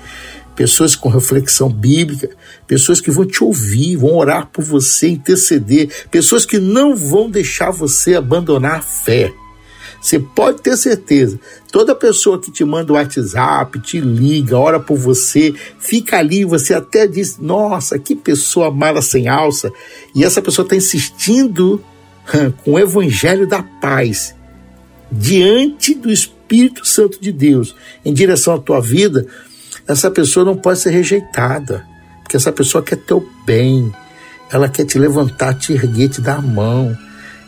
pessoas 0.56 0.96
com 0.96 1.10
reflexão 1.10 1.70
bíblica, 1.70 2.30
pessoas 2.68 3.02
que 3.02 3.12
vão 3.12 3.26
te 3.26 3.44
ouvir, 3.44 3.96
vão 3.98 4.16
orar 4.16 4.48
por 4.48 4.64
você, 4.64 5.10
interceder, 5.10 5.90
pessoas 6.10 6.46
que 6.46 6.60
não 6.60 6.96
vão 6.96 7.30
deixar 7.30 7.72
você 7.72 8.16
abandonar 8.16 8.80
a 8.80 8.82
fé. 8.82 9.34
Você 10.02 10.20
pode 10.20 10.62
ter 10.62 10.76
certeza, 10.76 11.40
toda 11.72 11.96
pessoa 11.96 12.38
que 12.38 12.52
te 12.52 12.66
manda 12.66 12.92
o 12.92 12.96
WhatsApp, 12.98 13.80
te 13.80 14.02
liga, 14.02 14.58
ora 14.58 14.78
por 14.78 14.98
você, 14.98 15.54
fica 15.80 16.18
ali, 16.18 16.44
você 16.44 16.74
até 16.74 17.08
diz: 17.08 17.38
Nossa, 17.38 17.98
que 17.98 18.14
pessoa 18.14 18.70
mala 18.70 19.02
sem 19.02 19.30
alça. 19.30 19.72
E 20.14 20.26
essa 20.26 20.42
pessoa 20.42 20.66
está 20.66 20.76
insistindo 20.76 21.82
com 22.66 22.74
o 22.74 22.80
evangelho 22.80 23.48
da 23.48 23.64
paz 23.64 24.36
diante 25.10 25.94
do 25.94 26.12
Espírito 26.12 26.86
Santo 26.86 27.22
de 27.22 27.32
Deus 27.32 27.76
em 28.04 28.14
direção 28.14 28.56
à 28.56 28.60
tua 28.60 28.82
vida 28.82 29.28
essa 29.88 30.10
pessoa 30.10 30.46
não 30.46 30.56
pode 30.56 30.80
ser 30.80 30.92
rejeitada, 30.92 31.86
porque 32.22 32.38
essa 32.38 32.52
pessoa 32.52 32.84
quer 32.84 32.98
teu 32.98 33.28
bem, 33.46 33.94
ela 34.52 34.70
quer 34.70 34.86
te 34.86 34.98
levantar, 34.98 35.54
te 35.56 35.74
erguer, 35.74 36.10
te 36.10 36.22
dar 36.22 36.38
a 36.38 36.42
mão. 36.42 36.96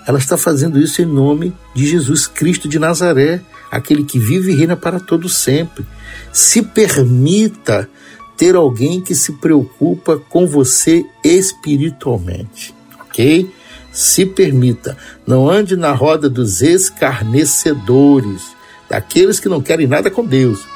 Ela 0.08 0.20
está 0.20 0.38
fazendo 0.38 0.80
isso 0.80 1.01
em 1.01 1.06
nome 1.06 1.54
de 1.74 1.88
Jesus 1.88 2.27
Cristo 2.27 2.68
de 2.68 2.77
Nazaré, 2.77 3.42
aquele 3.72 4.04
que 4.04 4.20
vive 4.20 4.51
e 4.51 4.56
reina 4.56 4.75
para 4.75 5.00
todo 5.00 5.30
sempre. 5.30 5.86
Se 6.32 6.62
permita 6.62 7.89
ter 8.38 8.56
alguém 8.56 9.01
que 9.01 9.15
se 9.15 9.34
preocupa 9.34 10.18
com 10.18 10.46
você 10.46 11.06
espiritualmente, 11.24 12.75
ok? 13.01 13.50
Se 13.92 14.25
permita, 14.25 14.98
não 15.25 15.50
ande 15.50 15.75
na 15.75 15.94
roda 15.94 16.30
dos 16.30 16.62
escarnecedores, 16.62 18.42
daqueles 18.89 19.39
que 19.39 19.48
não 19.48 19.62
querem 19.62 19.88
nada 19.88 20.12
com 20.12 20.25
Deus, 20.25 20.68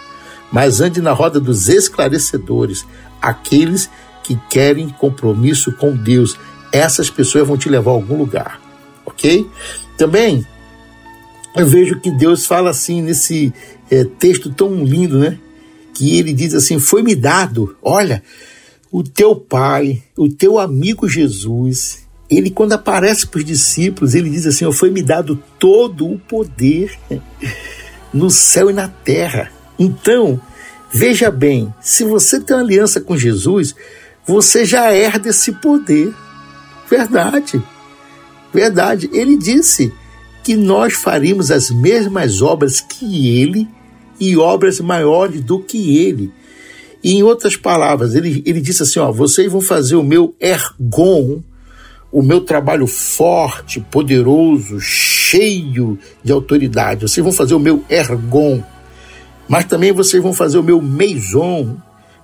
mas 0.51 0.82
ande 0.82 1.01
na 1.01 1.12
roda 1.12 1.39
dos 1.39 1.70
esclarecedores, 1.70 2.86
aqueles 3.22 3.89
que 4.24 4.39
querem 4.50 4.89
compromisso 4.89 5.72
com 5.74 5.96
Deus. 5.96 6.38
Essas 6.72 7.10
pessoas 7.10 7.48
vão 7.48 7.58
te 7.58 7.70
levar 7.70 7.91
a 7.91 7.96
algum 7.96 8.18
lugar, 8.18 8.62
ok? 9.06 9.50
Também 9.98 10.46
eu 11.56 11.65
vejo 11.65 12.00
que 12.00 12.12
Deus 12.12 12.46
fala 12.46 12.70
assim 12.70 13.01
nesse 13.01 13.53
é, 13.89 14.03
texto 14.03 14.51
tão 14.51 14.84
lindo, 14.84 15.18
né? 15.18 15.38
Que 15.94 16.18
ele 16.18 16.32
diz 16.32 16.53
assim: 16.53 16.79
Foi-me 16.79 17.15
dado, 17.15 17.75
olha, 17.82 18.24
o 18.91 19.03
teu 19.03 19.36
pai, 19.36 20.01
o 20.15 20.29
teu 20.29 20.60
amigo 20.60 21.08
Jesus, 21.08 22.08
ele, 22.29 22.51
quando 22.51 22.74
aparece 22.74 23.25
para 23.25 23.39
os 23.39 23.46
discípulos, 23.46 24.13
ele 24.13 24.29
diz 24.29 24.46
assim: 24.46 24.72
Foi-me 24.72 25.01
dado 25.01 25.41
todo 25.58 26.08
o 26.08 26.20
poder 26.20 26.98
no 28.13 28.29
céu 28.29 28.70
e 28.70 28.74
na 28.74 28.88
terra. 28.88 29.51
Então, 29.79 30.39
veja 30.91 31.31
bem: 31.31 31.74
se 31.81 32.03
você 32.03 32.39
tem 32.39 32.55
uma 32.55 32.62
aliança 32.62 33.00
com 33.00 33.17
Jesus, 33.17 33.74
você 34.27 34.65
já 34.65 34.93
herda 34.93 35.29
esse 35.29 35.53
poder. 35.53 36.13
Verdade. 36.89 37.63
Verdade. 38.53 39.09
Ele 39.13 39.38
disse 39.38 39.93
que 40.43 40.55
nós 40.55 40.93
faríamos 40.93 41.50
as 41.50 41.69
mesmas 41.69 42.41
obras 42.41 42.81
que 42.81 43.39
ele 43.39 43.67
e 44.19 44.36
obras 44.38 44.79
maiores 44.79 45.41
do 45.41 45.59
que 45.59 45.98
ele. 45.98 46.31
E 47.03 47.13
em 47.13 47.24
outras 47.24 47.55
palavras, 47.55 48.13
ele, 48.13 48.43
ele 48.45 48.59
disse 48.59 48.83
assim: 48.83 49.00
ó, 49.00 49.12
vocês 49.12 49.51
vão 49.51 49.62
fazer 49.62 49.95
o 49.95 50.03
meu 50.03 50.36
ergon, 50.39 51.41
o 52.12 52.21
meu 52.21 52.41
trabalho 52.41 52.88
forte, 52.88 53.79
poderoso, 53.79 54.79
cheio 54.81 55.98
de 56.24 56.31
autoridade. 56.31 57.07
Vocês 57.07 57.24
vão 57.24 57.31
fazer 57.31 57.53
o 57.53 57.59
meu 57.59 57.83
ergon, 57.89 58.62
mas 59.50 59.65
também 59.65 59.91
vocês 59.91 60.22
vão 60.22 60.32
fazer 60.32 60.60
o 60.60 60.63
meu 60.63 60.79
meison. 60.79 61.75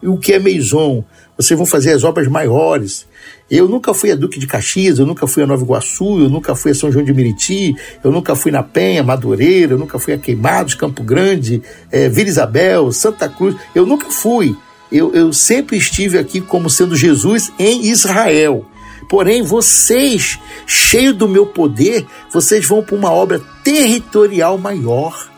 E 0.01 0.08
o 0.08 0.17
que 0.17 0.34
é 0.34 0.39
meison? 0.39 1.03
Vocês 1.36 1.58
vão 1.58 1.65
fazer 1.65 1.91
as 1.91 2.03
obras 2.03 2.27
maiores. 2.27 3.08
Eu 3.50 3.67
nunca 3.67 3.94
fui 3.94 4.12
a 4.12 4.15
Duque 4.15 4.39
de 4.39 4.46
Caxias, 4.46 5.00
eu 5.00 5.05
nunca 5.05 5.25
fui 5.25 5.41
a 5.41 5.48
Nova 5.48 5.63
Iguaçu, 5.63 6.20
eu 6.20 6.29
nunca 6.29 6.55
fui 6.55 6.72
a 6.72 6.75
São 6.75 6.91
João 6.91 7.03
de 7.03 7.13
Meriti, 7.13 7.75
eu 8.03 8.12
nunca 8.12 8.36
fui 8.36 8.51
na 8.51 8.62
Penha, 8.62 9.03
Madureira, 9.03 9.74
eu 9.74 9.77
nunca 9.77 9.98
fui 9.98 10.13
a 10.13 10.17
Queimados, 10.17 10.75
Campo 10.75 11.03
Grande, 11.03 11.62
é, 11.91 12.08
Vila 12.08 12.29
Isabel, 12.29 12.91
Santa 12.91 13.27
Cruz. 13.27 13.55
Eu 13.74 13.86
nunca 13.86 14.12
fui. 14.12 14.55
Eu, 14.91 15.13
eu 15.13 15.34
sempre 15.34 15.77
estive 15.77 16.20
aqui 16.20 16.39
como 16.39 16.70
sendo 16.70 16.96
Jesus 16.96 17.51
em 17.58 17.88
Israel. 17.88 18.65
Porém, 19.10 19.41
vocês, 19.41 20.39
cheios 20.65 21.15
do 21.15 21.27
meu 21.27 21.46
poder, 21.48 22.05
vocês 22.32 22.65
vão 22.65 22.84
para 22.84 22.96
uma 22.96 23.12
obra 23.12 23.41
territorial 23.63 24.58
maior. 24.58 25.35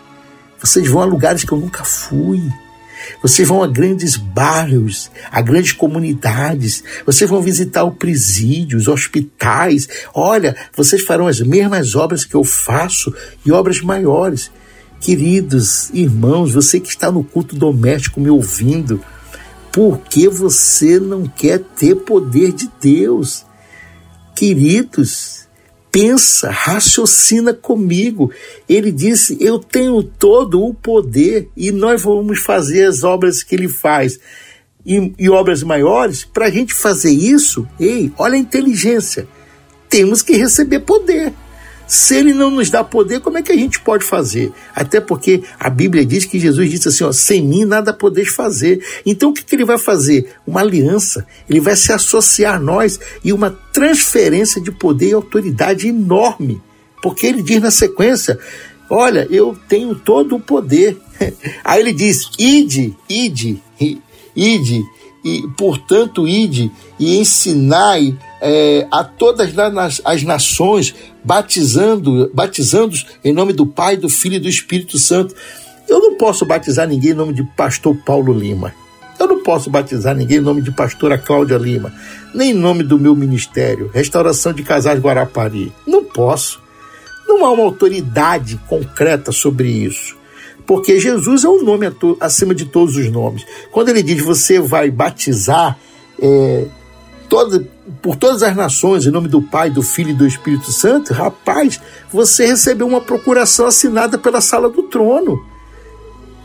Vocês 0.59 0.87
vão 0.87 1.01
a 1.01 1.05
lugares 1.05 1.43
que 1.43 1.51
eu 1.51 1.57
nunca 1.57 1.83
fui. 1.83 2.41
Vocês 3.21 3.47
vão 3.47 3.63
a 3.63 3.67
grandes 3.67 4.15
bairros, 4.15 5.09
a 5.31 5.41
grandes 5.41 5.71
comunidades. 5.71 6.83
Vocês 7.05 7.29
vão 7.29 7.41
visitar 7.41 7.83
o 7.83 7.91
presídio, 7.91 8.77
os 8.77 8.87
hospitais. 8.87 9.87
Olha, 10.13 10.55
vocês 10.75 11.03
farão 11.03 11.27
as 11.27 11.39
mesmas 11.39 11.95
obras 11.95 12.25
que 12.25 12.35
eu 12.35 12.43
faço 12.43 13.13
e 13.45 13.51
obras 13.51 13.81
maiores. 13.81 14.51
Queridos 14.99 15.89
irmãos, 15.93 16.53
você 16.53 16.79
que 16.79 16.89
está 16.89 17.11
no 17.11 17.23
culto 17.23 17.55
doméstico 17.55 18.19
me 18.19 18.29
ouvindo, 18.29 18.99
por 19.71 19.99
que 19.99 20.27
você 20.27 20.99
não 20.99 21.27
quer 21.27 21.59
ter 21.59 21.95
poder 21.95 22.51
de 22.51 22.69
Deus? 22.81 23.45
Queridos, 24.35 25.46
pensa, 25.97 26.51
raciocina 26.51 27.55
comigo. 27.55 28.31
Ele 28.69 28.91
disse: 28.91 29.35
Eu 29.41 29.57
tenho 29.57 30.03
todo 30.03 30.63
o 30.63 30.71
poder 30.71 31.49
e 31.57 31.71
nós 31.71 32.03
vamos 32.03 32.39
fazer 32.41 32.85
as 32.85 33.03
obras 33.03 33.41
que 33.41 33.55
ele 33.55 33.67
faz. 33.67 34.19
E, 34.85 35.11
e 35.17 35.29
obras 35.29 35.63
maiores, 35.63 36.23
para 36.23 36.45
a 36.45 36.49
gente 36.51 36.73
fazer 36.73 37.11
isso, 37.11 37.67
ei, 37.79 38.11
olha 38.17 38.35
a 38.35 38.39
inteligência. 38.39 39.27
Temos 39.89 40.21
que 40.21 40.37
receber 40.37 40.81
poder. 40.81 41.33
Se 41.87 42.17
ele 42.17 42.33
não 42.33 42.51
nos 42.51 42.69
dá 42.69 42.83
poder, 42.83 43.21
como 43.21 43.37
é 43.37 43.41
que 43.41 43.51
a 43.51 43.55
gente 43.55 43.79
pode 43.79 44.03
fazer? 44.03 44.51
Até 44.75 44.99
porque 44.99 45.43
a 45.57 45.69
Bíblia 45.69 46.05
diz 46.05 46.25
que 46.25 46.37
Jesus 46.37 46.69
disse 46.69 46.89
assim: 46.89 47.05
ó, 47.05 47.11
sem 47.13 47.41
mim 47.41 47.63
nada 47.63 47.93
podeis 47.93 48.27
fazer. 48.27 48.83
Então 49.05 49.29
o 49.29 49.33
que, 49.33 49.43
que 49.43 49.55
ele 49.55 49.63
vai 49.63 49.77
fazer? 49.77 50.33
Uma 50.45 50.59
aliança. 50.59 51.25
Ele 51.49 51.61
vai 51.61 51.77
se 51.77 51.93
associar 51.93 52.55
a 52.55 52.59
nós 52.59 52.99
e 53.23 53.31
uma 53.31 53.51
transferência 53.71 54.61
de 54.61 54.71
poder 54.71 55.09
e 55.09 55.13
autoridade 55.13 55.87
enorme. 55.87 56.61
Porque 57.01 57.25
ele 57.25 57.41
diz 57.41 57.61
na 57.61 57.71
sequência: 57.71 58.37
Olha, 58.89 59.25
eu 59.29 59.57
tenho 59.69 59.95
todo 59.95 60.35
o 60.35 60.41
poder. 60.41 60.97
Aí 61.63 61.79
ele 61.79 61.93
diz: 61.93 62.29
ide, 62.37 62.95
ide, 63.07 63.61
ide, 64.35 64.83
e 65.23 65.47
portanto 65.57 66.27
ide 66.27 66.71
e 66.99 67.17
ensinai 67.17 68.17
é, 68.41 68.87
a 68.91 69.03
todas 69.03 69.53
as 70.05 70.23
nações, 70.23 70.93
batizando, 71.23 72.29
batizando 72.33 72.95
em 73.23 73.33
nome 73.33 73.53
do 73.53 73.65
Pai, 73.65 73.97
do 73.97 74.09
Filho 74.09 74.35
e 74.35 74.39
do 74.39 74.49
Espírito 74.49 74.97
Santo. 74.97 75.35
Eu 75.87 75.99
não 75.99 76.15
posso 76.15 76.45
batizar 76.45 76.87
ninguém 76.87 77.11
em 77.11 77.15
nome 77.15 77.33
de 77.33 77.43
pastor 77.43 77.95
Paulo 78.05 78.33
Lima. 78.33 78.73
Eu 79.19 79.27
não 79.27 79.41
posso 79.41 79.69
batizar 79.69 80.15
ninguém 80.15 80.37
em 80.37 80.41
nome 80.41 80.61
de 80.61 80.71
pastora 80.71 81.17
Cláudia 81.17 81.57
Lima, 81.57 81.91
nem 82.35 82.51
em 82.51 82.53
nome 82.53 82.83
do 82.83 82.99
meu 82.99 83.15
ministério, 83.15 83.89
Restauração 83.93 84.53
de 84.53 84.61
Casais 84.61 84.99
Guarapari. 84.99 85.73
Não 85.87 86.03
posso. 86.03 86.61
Não 87.27 87.43
há 87.43 87.51
uma 87.51 87.63
autoridade 87.63 88.59
concreta 88.67 89.31
sobre 89.31 89.69
isso. 89.69 90.15
Porque 90.67 90.99
Jesus 90.99 91.43
é 91.43 91.49
o 91.49 91.63
nome 91.63 91.87
acima 92.19 92.53
de 92.53 92.65
todos 92.65 92.95
os 92.95 93.09
nomes. 93.09 93.45
Quando 93.71 93.89
ele 93.89 94.03
diz 94.03 94.21
você 94.21 94.59
vai 94.59 94.91
batizar 94.91 95.79
é, 96.21 96.65
toda, 97.27 97.67
por 98.01 98.15
todas 98.15 98.43
as 98.43 98.55
nações, 98.55 99.05
em 99.05 99.11
nome 99.11 99.27
do 99.27 99.41
Pai, 99.41 99.69
do 99.69 99.81
Filho 99.81 100.11
e 100.11 100.13
do 100.13 100.27
Espírito 100.27 100.71
Santo, 100.71 101.13
rapaz, 101.13 101.79
você 102.11 102.45
recebeu 102.45 102.87
uma 102.87 103.01
procuração 103.01 103.65
assinada 103.65 104.17
pela 104.17 104.41
sala 104.41 104.69
do 104.69 104.83
trono. 104.83 105.43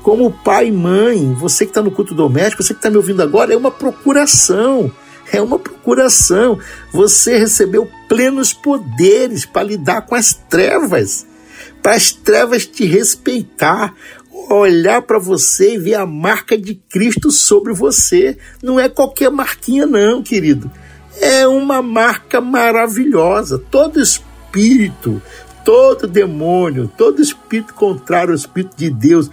Como 0.02 0.32
pai 0.32 0.68
e 0.68 0.72
mãe, 0.72 1.32
você 1.34 1.64
que 1.64 1.70
está 1.70 1.82
no 1.82 1.90
culto 1.90 2.14
doméstico, 2.14 2.62
você 2.62 2.74
que 2.74 2.78
está 2.78 2.90
me 2.90 2.96
ouvindo 2.96 3.22
agora, 3.22 3.52
é 3.52 3.56
uma 3.56 3.70
procuração. 3.70 4.90
É 5.32 5.40
uma 5.40 5.58
procuração. 5.58 6.58
Você 6.92 7.38
recebeu 7.38 7.88
plenos 8.08 8.52
poderes 8.52 9.46
para 9.46 9.62
lidar 9.62 10.02
com 10.02 10.14
as 10.14 10.34
trevas, 10.34 11.26
para 11.80 11.94
as 11.94 12.10
trevas 12.10 12.66
te 12.66 12.84
respeitar, 12.84 13.94
olhar 14.50 15.02
para 15.02 15.18
você 15.18 15.74
e 15.74 15.78
ver 15.78 15.94
a 15.94 16.06
marca 16.06 16.58
de 16.58 16.74
Cristo 16.74 17.30
sobre 17.30 17.72
você. 17.72 18.36
Não 18.62 18.78
é 18.78 18.88
qualquer 18.88 19.30
marquinha, 19.30 19.86
não, 19.86 20.22
querido. 20.22 20.70
É 21.20 21.46
uma 21.46 21.82
marca 21.82 22.40
maravilhosa. 22.40 23.58
Todo 23.70 24.00
espírito, 24.00 25.20
todo 25.64 26.06
demônio, 26.06 26.90
todo 26.96 27.22
espírito 27.22 27.74
contrário 27.74 28.30
ao 28.30 28.36
Espírito 28.36 28.76
de 28.76 28.90
Deus, 28.90 29.30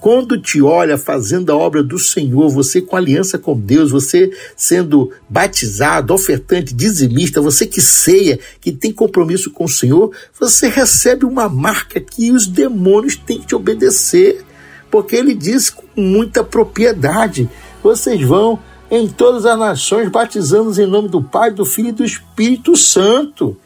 quando 0.00 0.40
te 0.40 0.60
olha 0.60 0.98
fazendo 0.98 1.50
a 1.50 1.56
obra 1.56 1.82
do 1.82 1.98
Senhor, 1.98 2.48
você 2.48 2.80
com 2.80 2.96
aliança 2.96 3.38
com 3.38 3.56
Deus, 3.58 3.90
você 3.90 4.32
sendo 4.56 5.12
batizado, 5.28 6.12
ofertante, 6.12 6.74
dizimista, 6.74 7.40
você 7.40 7.66
que 7.66 7.80
ceia, 7.80 8.38
que 8.60 8.72
tem 8.72 8.92
compromisso 8.92 9.50
com 9.50 9.64
o 9.64 9.68
Senhor, 9.68 10.10
você 10.38 10.68
recebe 10.68 11.24
uma 11.24 11.48
marca 11.48 12.00
que 12.00 12.32
os 12.32 12.48
demônios 12.48 13.14
têm 13.16 13.38
que 13.38 13.46
te 13.46 13.54
obedecer 13.54 14.44
porque 14.92 15.16
ele 15.16 15.34
diz 15.34 15.70
com 15.70 15.84
muita 15.96 16.44
propriedade: 16.44 17.48
vocês 17.82 18.20
vão 18.20 18.58
em 18.92 19.08
todas 19.08 19.46
as 19.46 19.58
nações 19.58 20.10
batizando 20.10 20.78
em 20.78 20.86
nome 20.86 21.08
do 21.08 21.22
Pai, 21.22 21.50
do 21.50 21.64
Filho 21.64 21.88
e 21.88 21.92
do 21.92 22.04
Espírito 22.04 22.76
Santo. 22.76 23.56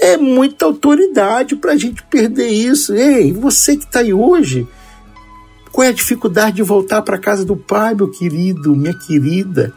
É 0.00 0.18
muita 0.18 0.66
autoridade 0.66 1.56
para 1.56 1.72
a 1.72 1.76
gente 1.78 2.02
perder 2.02 2.48
isso. 2.48 2.94
Ei, 2.94 3.32
você 3.32 3.74
que 3.74 3.84
está 3.84 4.00
aí 4.00 4.12
hoje, 4.12 4.68
qual 5.72 5.86
é 5.86 5.88
a 5.88 5.94
dificuldade 5.94 6.56
de 6.56 6.62
voltar 6.62 7.00
para 7.00 7.16
a 7.16 7.18
casa 7.18 7.42
do 7.42 7.56
Pai, 7.56 7.94
meu 7.94 8.10
querido, 8.10 8.76
minha 8.76 8.92
querida? 8.92 9.72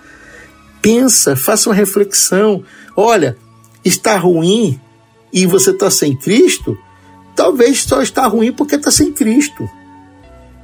Pensa, 0.81 1.37
faça 1.37 1.69
uma 1.69 1.75
reflexão. 1.75 2.61
Olha, 2.93 3.37
está 3.85 4.17
ruim 4.17 4.77
e 5.31 5.45
você 5.45 5.71
está 5.71 5.89
sem 5.89 6.13
Cristo? 6.13 6.77
Talvez 7.37 7.83
só 7.83 8.01
está 8.01 8.27
ruim 8.27 8.51
porque 8.51 8.75
está 8.75 8.91
sem 8.91 9.13
Cristo. 9.13 9.65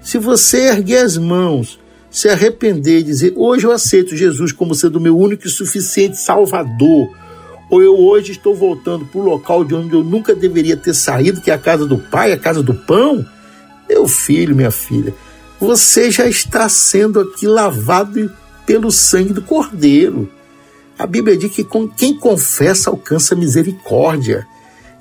Se 0.01 0.17
você 0.17 0.67
erguer 0.67 1.05
as 1.05 1.15
mãos, 1.15 1.80
se 2.11 2.27
arrepender 2.27 2.99
e 2.99 3.03
dizer: 3.03 3.33
Hoje 3.35 3.65
eu 3.65 3.71
aceito 3.71 4.15
Jesus 4.15 4.51
como 4.51 4.75
sendo 4.75 4.97
o 4.97 5.01
meu 5.01 5.17
único 5.17 5.47
e 5.47 5.49
suficiente 5.49 6.17
Salvador, 6.17 7.09
ou 7.69 7.81
eu 7.81 7.97
hoje 7.97 8.33
estou 8.33 8.53
voltando 8.53 9.05
para 9.05 9.21
o 9.21 9.23
local 9.23 9.63
de 9.63 9.73
onde 9.73 9.95
eu 9.95 10.03
nunca 10.03 10.35
deveria 10.35 10.75
ter 10.75 10.93
saído, 10.93 11.39
que 11.39 11.49
é 11.49 11.53
a 11.53 11.57
casa 11.57 11.85
do 11.85 11.97
Pai, 11.97 12.33
a 12.33 12.37
casa 12.37 12.61
do 12.61 12.73
pão, 12.73 13.25
meu 13.89 14.07
filho, 14.07 14.55
minha 14.55 14.71
filha, 14.71 15.13
você 15.59 16.11
já 16.11 16.27
está 16.27 16.67
sendo 16.67 17.19
aqui 17.19 17.47
lavado 17.47 18.31
pelo 18.65 18.91
sangue 18.91 19.31
do 19.31 19.41
Cordeiro. 19.41 20.29
A 20.99 21.07
Bíblia 21.07 21.37
diz 21.37 21.51
que 21.51 21.65
quem 21.95 22.15
confessa 22.17 22.89
alcança 22.89 23.35
misericórdia 23.35 24.45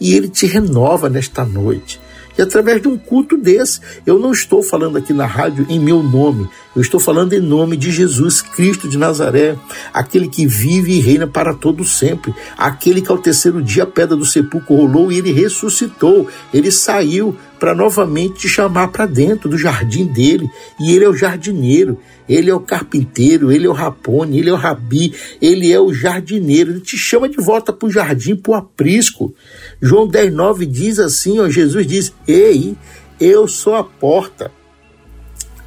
e 0.01 0.15
ele 0.15 0.29
te 0.29 0.47
renova 0.47 1.09
nesta 1.09 1.45
noite. 1.45 2.01
E 2.39 2.43
através 2.43 2.81
de 2.81 2.89
um 2.89 2.97
culto 2.97 3.37
desse, 3.37 3.81
eu 4.07 4.19
não 4.19 4.33
estou 4.33 4.63
falando 4.63 4.97
aqui 4.97 5.13
na 5.13 5.27
rádio 5.27 5.67
em 5.69 5.79
meu 5.79 6.03
nome, 6.03 6.49
eu 6.75 6.83
estou 6.83 7.01
falando 7.01 7.33
em 7.33 7.41
nome 7.41 7.77
de 7.77 7.91
Jesus 7.91 8.41
Cristo 8.41 8.89
de 8.89 8.97
Nazaré, 8.97 9.57
aquele 9.93 10.29
que 10.29 10.47
vive 10.47 10.93
e 10.93 11.01
reina 11.01 11.27
para 11.27 11.53
todo 11.53 11.85
sempre, 11.85 12.33
aquele 12.57 13.03
que 13.03 13.11
ao 13.11 13.19
terceiro 13.19 13.61
dia 13.61 13.83
a 13.83 13.87
pedra 13.87 14.17
do 14.17 14.25
sepulcro 14.25 14.77
rolou 14.77 15.11
e 15.11 15.19
ele 15.19 15.33
ressuscitou, 15.33 16.29
ele 16.55 16.71
saiu 16.71 17.37
para 17.59 17.75
novamente 17.75 18.41
te 18.41 18.49
chamar 18.49 18.89
para 18.89 19.05
dentro 19.05 19.49
do 19.49 19.59
jardim 19.59 20.07
dele, 20.07 20.49
e 20.79 20.95
ele 20.95 21.05
é 21.05 21.09
o 21.09 21.17
jardineiro, 21.17 21.99
ele 22.29 22.49
é 22.49 22.55
o 22.55 22.61
carpinteiro, 22.61 23.51
ele 23.51 23.67
é 23.67 23.69
o 23.69 23.75
rapone, 23.75 24.39
ele 24.39 24.49
é 24.49 24.53
o 24.53 24.57
rabi, 24.57 25.13
ele 25.43 25.73
é 25.73 25.81
o 25.81 25.93
jardineiro, 25.93 26.71
ele 26.71 26.81
te 26.81 26.97
chama 26.97 27.29
de 27.29 27.37
volta 27.37 27.73
para 27.73 27.89
o 27.89 27.91
jardim, 27.91 28.37
para 28.37 28.53
o 28.53 28.55
aprisco. 28.55 29.35
João 29.83 30.07
10, 30.07 30.33
9 30.33 30.67
diz 30.67 31.01
assim, 31.01 31.41
ó, 31.41 31.49
Jesus 31.49 31.87
diz, 31.87 32.15
ei, 32.27 32.77
eu 33.21 33.49
sou 33.49 33.75
a 33.75 33.83
porta, 33.83 34.53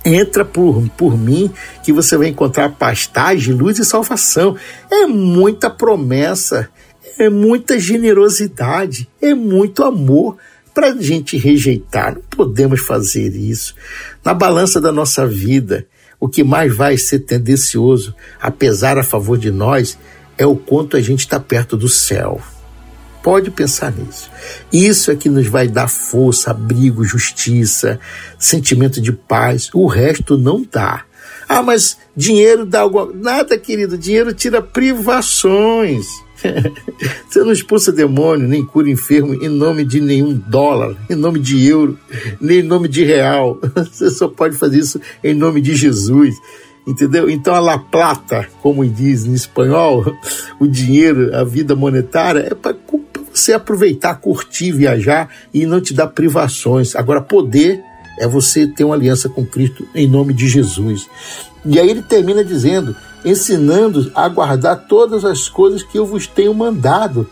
entra 0.06 0.44
por, 0.44 0.88
por 0.98 1.18
mim 1.18 1.52
que 1.84 1.94
você 1.94 2.18
vai 2.18 2.28
encontrar 2.28 2.70
pastagem, 2.72 3.54
luz 3.54 3.80
e 3.80 3.86
salvação. 3.86 4.56
É 4.92 5.06
muita 5.06 5.70
promessa, 5.70 6.70
é 7.18 7.30
muita 7.30 7.80
generosidade, 7.80 9.10
é 9.22 9.34
muito 9.34 9.84
amor 9.84 10.38
para 10.74 10.88
a 10.88 11.02
gente 11.02 11.38
rejeitar. 11.38 12.16
Não 12.16 12.22
podemos 12.24 12.82
fazer 12.82 13.36
isso. 13.36 13.76
Na 14.24 14.34
balança 14.34 14.82
da 14.82 14.92
nossa 14.92 15.26
vida, 15.26 15.86
o 16.20 16.28
que 16.28 16.44
mais 16.44 16.76
vai 16.76 16.98
ser 16.98 17.20
tendencioso, 17.20 18.16
apesar 18.42 18.98
a 18.98 19.04
favor 19.04 19.38
de 19.38 19.52
nós, 19.52 19.98
é 20.38 20.46
o 20.46 20.56
quanto 20.56 20.98
a 20.98 21.02
gente 21.02 21.20
está 21.20 21.40
perto 21.40 21.78
do 21.78 21.88
céu. 21.88 22.42
Pode 23.24 23.50
pensar 23.50 23.94
nisso. 23.94 24.30
Isso 24.72 25.10
é 25.10 25.16
que 25.16 25.30
nos 25.30 25.48
vai 25.48 25.68
dar 25.68 25.88
força, 25.88 26.52
abrigo, 26.52 27.06
justiça, 27.06 27.98
sentimento 28.38 29.00
de 29.00 29.14
paz. 29.14 29.70
O 29.74 29.88
resto 29.88 30.38
não 30.38 30.68
dá. 30.70 31.06
Ah, 31.48 31.64
mas 31.64 31.98
dinheiro 32.16 32.66
dá 32.66 32.82
alguma. 32.82 33.14
Nada, 33.14 33.58
querido. 33.58 33.98
Dinheiro 33.98 34.34
tira 34.34 34.62
privações. 34.62 36.06
Você 37.30 37.40
não 37.40 37.54
expulsa 37.54 37.92
demônio, 37.92 38.48
nem 38.48 38.66
cura 38.66 38.90
enfermo 38.90 39.34
em 39.34 39.48
nome 39.48 39.86
de 39.86 40.02
nenhum 40.02 40.34
dólar, 40.34 40.96
em 41.10 41.16
nome 41.16 41.40
de 41.40 41.66
euro, 41.66 41.98
nem 42.42 42.60
em 42.60 42.64
nome 42.64 42.90
de 42.90 43.06
real. 43.06 43.60
Você 43.90 44.10
só 44.10 44.28
pode 44.28 44.58
fazer 44.58 44.80
isso 44.80 45.00
em 45.24 45.34
nome 45.34 45.62
de 45.62 45.74
Jesus. 45.76 46.36
Entendeu? 46.86 47.30
Então 47.30 47.56
a 47.56 47.60
La 47.60 47.78
Plata, 47.78 48.48
como 48.62 48.86
diz 48.86 49.26
em 49.26 49.34
espanhol, 49.34 50.06
o 50.60 50.68
dinheiro, 50.68 51.36
a 51.36 51.44
vida 51.44 51.76
monetária, 51.76 52.48
é 52.52 52.54
para 52.54 52.76
você 53.34 53.54
aproveitar, 53.54 54.16
curtir, 54.16 54.72
viajar 54.72 55.30
e 55.54 55.66
não 55.66 55.80
te 55.80 55.94
dar 55.94 56.08
privações. 56.08 56.96
Agora, 56.96 57.22
poder 57.22 57.82
é 58.20 58.28
você 58.28 58.68
ter 58.68 58.84
uma 58.84 58.96
aliança 58.96 59.30
com 59.30 59.46
Cristo 59.46 59.88
em 59.96 60.08
nome 60.08 60.34
de 60.34 60.48
Jesus. 60.48 61.08
E 61.66 61.80
aí 61.80 61.90
ele 61.90 62.02
termina 62.02 62.44
dizendo: 62.44 62.96
ensinando 63.24 64.12
a 64.14 64.28
guardar 64.28 64.88
todas 64.88 65.26
as 65.26 65.48
coisas 65.48 65.84
que 65.84 65.98
eu 65.98 66.06
vos 66.06 66.28
tenho 66.28 66.54
mandado. 66.54 67.28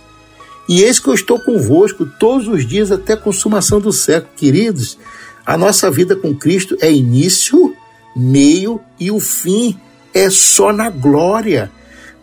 E 0.69 0.83
eis 0.83 0.99
que 0.99 1.09
eu 1.09 1.13
estou 1.13 1.39
convosco 1.39 2.05
todos 2.05 2.47
os 2.47 2.65
dias 2.65 2.91
até 2.91 3.13
a 3.13 3.17
consumação 3.17 3.79
do 3.79 3.91
século. 3.91 4.31
Queridos, 4.35 4.97
a 5.45 5.57
nossa 5.57 5.91
vida 5.91 6.15
com 6.15 6.33
Cristo 6.33 6.77
é 6.79 6.91
início, 6.91 7.75
meio 8.15 8.80
e 9.00 9.12
o 9.12 9.19
fim 9.19 9.78
é 10.13 10.30
só 10.30 10.71
na 10.71 10.89
glória. 10.89 11.71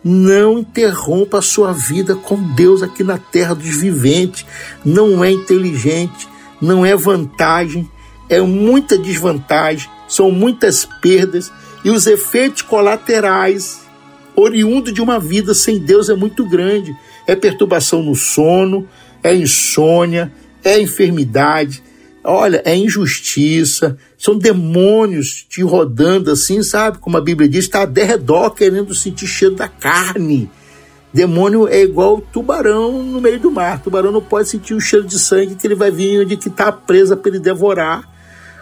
Não 0.03 0.59
interrompa 0.59 1.39
a 1.39 1.41
sua 1.41 1.73
vida 1.73 2.15
com 2.15 2.41
Deus 2.53 2.81
aqui 2.81 3.03
na 3.03 3.17
terra 3.17 3.53
dos 3.53 3.77
viventes. 3.77 4.45
Não 4.85 5.23
é 5.23 5.31
inteligente, 5.31 6.27
não 6.61 6.85
é 6.85 6.95
vantagem, 6.95 7.89
é 8.29 8.39
muita 8.39 8.97
desvantagem, 8.97 9.89
são 10.07 10.31
muitas 10.31 10.85
perdas 11.01 11.51
e 11.83 11.89
os 11.89 12.07
efeitos 12.07 12.61
colaterais 12.61 13.81
oriundo 14.35 14.91
de 14.91 15.01
uma 15.01 15.19
vida 15.19 15.53
sem 15.53 15.79
Deus 15.79 16.09
é 16.09 16.15
muito 16.15 16.47
grande. 16.47 16.95
É 17.27 17.35
perturbação 17.35 18.01
no 18.01 18.15
sono, 18.15 18.87
é 19.21 19.35
insônia, 19.35 20.31
é 20.63 20.79
enfermidade, 20.79 21.83
olha, 22.23 22.61
é 22.65 22.75
injustiça, 22.75 23.97
são 24.17 24.37
demônios 24.37 25.45
te 25.47 25.61
rodando 25.61 26.31
assim, 26.31 26.61
sabe? 26.61 26.99
Como 26.99 27.17
a 27.17 27.21
Bíblia 27.21 27.47
diz, 27.47 27.65
está 27.65 27.83
a 27.83 27.85
derredor 27.85 28.51
querendo 28.51 28.93
sentir 28.93 29.27
cheiro 29.27 29.55
da 29.55 29.67
carne. 29.67 30.49
Demônio 31.11 31.67
é 31.67 31.81
igual 31.81 32.21
tubarão 32.21 33.03
no 33.03 33.19
meio 33.19 33.39
do 33.39 33.49
mar. 33.49 33.81
Tubarão 33.81 34.11
não 34.11 34.21
pode 34.21 34.49
sentir 34.49 34.75
o 34.75 34.79
cheiro 34.79 35.05
de 35.05 35.17
sangue 35.17 35.55
que 35.55 35.65
ele 35.65 35.75
vai 35.75 35.89
vir 35.89 36.21
onde 36.21 36.37
que 36.37 36.49
está 36.49 36.71
presa 36.71 37.17
para 37.17 37.31
ele 37.31 37.39
devorar. 37.39 38.07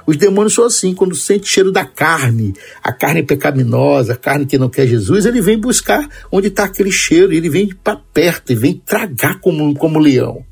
Os 0.05 0.15
demônios 0.15 0.53
são 0.53 0.63
assim, 0.63 0.93
quando 0.93 1.13
sente 1.13 1.49
cheiro 1.49 1.69
da 1.69 1.83
carne, 1.83 2.53
a 2.81 2.93
carne 2.93 3.21
pecaminosa, 3.21 4.13
a 4.13 4.15
carne 4.15 4.45
que 4.45 4.57
não 4.57 4.69
quer 4.69 4.87
Jesus, 4.87 5.25
ele 5.25 5.41
vem 5.41 5.59
buscar 5.59 6.07
onde 6.31 6.47
está 6.47 6.63
aquele 6.63 6.93
cheiro, 6.93 7.33
ele 7.33 7.49
vem 7.49 7.67
para 7.83 7.99
perto 8.13 8.53
e 8.53 8.55
vem 8.55 8.81
tragar 8.85 9.41
como, 9.41 9.73
como 9.75 9.99
leão. 9.99 10.45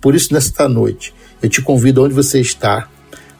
Por 0.00 0.14
isso, 0.14 0.32
nesta 0.32 0.66
noite, 0.66 1.12
eu 1.42 1.48
te 1.48 1.62
convido 1.62 2.02
onde 2.02 2.14
você 2.14 2.40
está, 2.40 2.88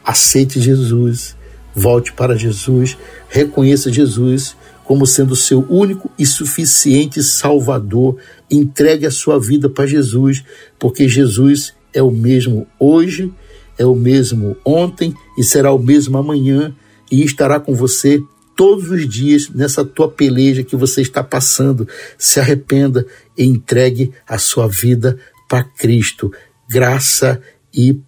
aceite 0.04 0.60
Jesus, 0.60 1.36
volte 1.74 2.12
para 2.12 2.36
Jesus, 2.36 2.96
reconheça 3.28 3.92
Jesus 3.92 4.56
como 4.84 5.04
sendo 5.04 5.32
o 5.32 5.36
seu 5.36 5.66
único 5.68 6.08
e 6.16 6.24
suficiente 6.24 7.20
Salvador. 7.20 8.16
Entregue 8.48 9.04
a 9.04 9.10
sua 9.10 9.38
vida 9.38 9.68
para 9.68 9.84
Jesus, 9.84 10.44
porque 10.78 11.08
Jesus 11.08 11.74
é 11.92 12.00
o 12.00 12.10
mesmo 12.10 12.68
hoje 12.78 13.32
é 13.78 13.84
o 13.84 13.94
mesmo 13.94 14.56
ontem 14.64 15.14
e 15.38 15.44
será 15.44 15.72
o 15.72 15.78
mesmo 15.78 16.16
amanhã 16.16 16.74
e 17.10 17.22
estará 17.22 17.60
com 17.60 17.74
você 17.74 18.20
todos 18.56 18.90
os 18.90 19.06
dias 19.06 19.50
nessa 19.50 19.84
tua 19.84 20.10
peleja 20.10 20.62
que 20.62 20.76
você 20.76 21.02
está 21.02 21.22
passando. 21.22 21.86
Se 22.16 22.40
arrependa 22.40 23.06
e 23.36 23.44
entregue 23.44 24.12
a 24.26 24.38
sua 24.38 24.66
vida 24.66 25.18
para 25.48 25.62
Cristo. 25.62 26.32
Graça 26.68 27.40
e 27.55 27.55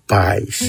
paz. 0.07 0.63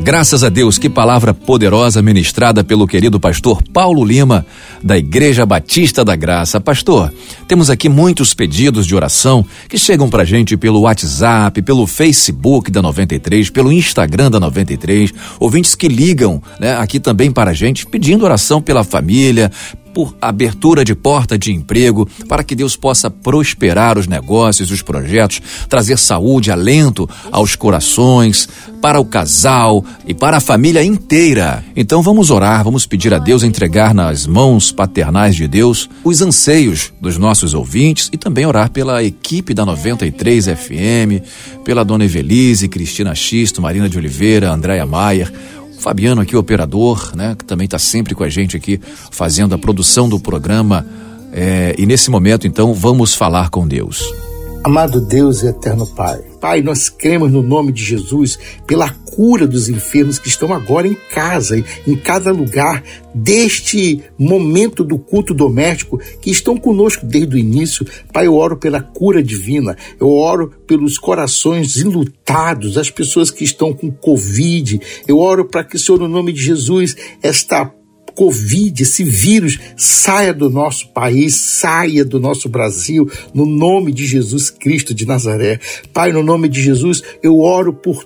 Graças 0.00 0.44
a 0.44 0.48
Deus, 0.48 0.78
que 0.78 0.88
palavra 0.88 1.34
poderosa 1.34 2.00
ministrada 2.00 2.62
pelo 2.62 2.86
querido 2.86 3.18
pastor 3.18 3.62
Paulo 3.72 4.04
Lima, 4.04 4.46
da 4.82 4.96
Igreja 4.96 5.44
Batista 5.44 6.04
da 6.04 6.14
Graça. 6.14 6.60
Pastor, 6.60 7.12
temos 7.46 7.68
aqui 7.68 7.88
muitos 7.88 8.32
pedidos 8.32 8.86
de 8.86 8.94
oração 8.94 9.44
que 9.68 9.76
chegam 9.76 10.08
pra 10.08 10.24
gente 10.24 10.56
pelo 10.56 10.82
WhatsApp, 10.82 11.60
pelo 11.62 11.86
Facebook 11.86 12.70
da 12.70 12.80
93, 12.80 13.50
pelo 13.50 13.72
Instagram 13.72 14.30
da 14.30 14.40
93, 14.40 15.12
ouvintes 15.38 15.74
que 15.74 15.88
ligam 15.88 16.40
né, 16.60 16.76
aqui 16.76 17.00
também 17.00 17.30
para 17.30 17.50
a 17.50 17.54
gente, 17.54 17.84
pedindo 17.84 18.24
oração 18.24 18.62
pela 18.62 18.84
família, 18.84 19.50
por 19.94 20.16
abertura 20.20 20.84
de 20.84 20.94
porta 20.94 21.38
de 21.38 21.52
emprego, 21.52 22.08
para 22.28 22.44
que 22.44 22.54
Deus 22.54 22.76
possa 22.76 23.10
prosperar 23.10 23.98
os 23.98 24.06
negócios, 24.06 24.70
os 24.70 24.82
projetos, 24.82 25.40
trazer 25.68 25.98
saúde, 25.98 26.50
alento 26.50 27.08
aos 27.30 27.56
corações, 27.56 28.48
para 28.80 29.00
o 29.00 29.04
casal 29.04 29.84
e 30.06 30.14
para 30.14 30.36
a 30.36 30.40
família 30.40 30.82
inteira. 30.82 31.64
Então 31.74 32.02
vamos 32.02 32.30
orar, 32.30 32.64
vamos 32.64 32.86
pedir 32.86 33.12
a 33.12 33.18
Deus 33.18 33.42
entregar 33.42 33.94
nas 33.94 34.26
mãos 34.26 34.70
paternais 34.72 35.34
de 35.34 35.48
Deus 35.48 35.88
os 36.04 36.22
anseios 36.22 36.92
dos 37.00 37.16
nossos 37.18 37.54
ouvintes 37.54 38.08
e 38.12 38.16
também 38.16 38.46
orar 38.46 38.70
pela 38.70 39.02
equipe 39.02 39.52
da 39.52 39.64
93 39.66 40.46
FM, 40.46 41.24
pela 41.64 41.84
dona 41.84 42.04
Evelise, 42.04 42.68
Cristina 42.68 43.14
Xisto, 43.14 43.60
Marina 43.60 43.88
de 43.88 43.98
Oliveira, 43.98 44.52
Andréia 44.52 44.86
Maier, 44.86 45.32
Fabiano 45.78 46.20
aqui, 46.20 46.36
operador, 46.36 47.14
né, 47.14 47.34
que 47.38 47.44
também 47.44 47.64
está 47.64 47.78
sempre 47.78 48.14
com 48.14 48.24
a 48.24 48.28
gente 48.28 48.56
aqui 48.56 48.80
fazendo 49.10 49.54
a 49.54 49.58
produção 49.58 50.08
do 50.08 50.18
programa. 50.18 50.84
É, 51.32 51.74
e 51.78 51.86
nesse 51.86 52.10
momento, 52.10 52.46
então, 52.46 52.74
vamos 52.74 53.14
falar 53.14 53.48
com 53.50 53.66
Deus. 53.66 54.27
Amado 54.64 55.00
Deus 55.00 55.42
e 55.42 55.46
eterno 55.46 55.86
Pai, 55.86 56.20
Pai, 56.40 56.62
nós 56.62 56.88
cremos 56.88 57.32
no 57.32 57.42
nome 57.42 57.72
de 57.72 57.82
Jesus 57.82 58.38
pela 58.66 58.90
cura 58.90 59.46
dos 59.46 59.68
enfermos 59.68 60.18
que 60.18 60.28
estão 60.28 60.52
agora 60.52 60.86
em 60.86 60.94
casa, 60.94 61.62
em 61.86 61.96
cada 61.96 62.30
lugar 62.30 62.84
deste 63.12 64.02
momento 64.16 64.84
do 64.84 64.98
culto 64.98 65.34
doméstico, 65.34 65.98
que 66.20 66.30
estão 66.30 66.56
conosco 66.56 67.04
desde 67.04 67.34
o 67.34 67.38
início. 67.38 67.86
Pai, 68.12 68.26
eu 68.26 68.36
oro 68.36 68.56
pela 68.56 68.80
cura 68.80 69.22
divina, 69.22 69.76
eu 69.98 70.10
oro 70.10 70.52
pelos 70.66 70.98
corações 70.98 71.76
enlutados, 71.78 72.78
as 72.78 72.90
pessoas 72.90 73.30
que 73.30 73.42
estão 73.42 73.72
com 73.72 73.90
Covid. 73.90 74.80
Eu 75.08 75.18
oro 75.18 75.44
para 75.44 75.64
que, 75.64 75.78
Senhor, 75.78 75.98
no 75.98 76.08
nome 76.08 76.32
de 76.32 76.40
Jesus, 76.40 76.96
esta 77.22 77.72
Covid, 78.18 78.82
esse 78.82 79.04
vírus, 79.04 79.60
saia 79.76 80.34
do 80.34 80.50
nosso 80.50 80.88
país, 80.88 81.36
saia 81.36 82.04
do 82.04 82.18
nosso 82.18 82.48
Brasil, 82.48 83.08
no 83.32 83.46
nome 83.46 83.92
de 83.92 84.04
Jesus 84.08 84.50
Cristo 84.50 84.92
de 84.92 85.06
Nazaré. 85.06 85.60
Pai, 85.92 86.10
no 86.10 86.20
nome 86.20 86.48
de 86.48 86.60
Jesus, 86.60 87.00
eu 87.22 87.38
oro 87.38 87.72
por 87.72 88.04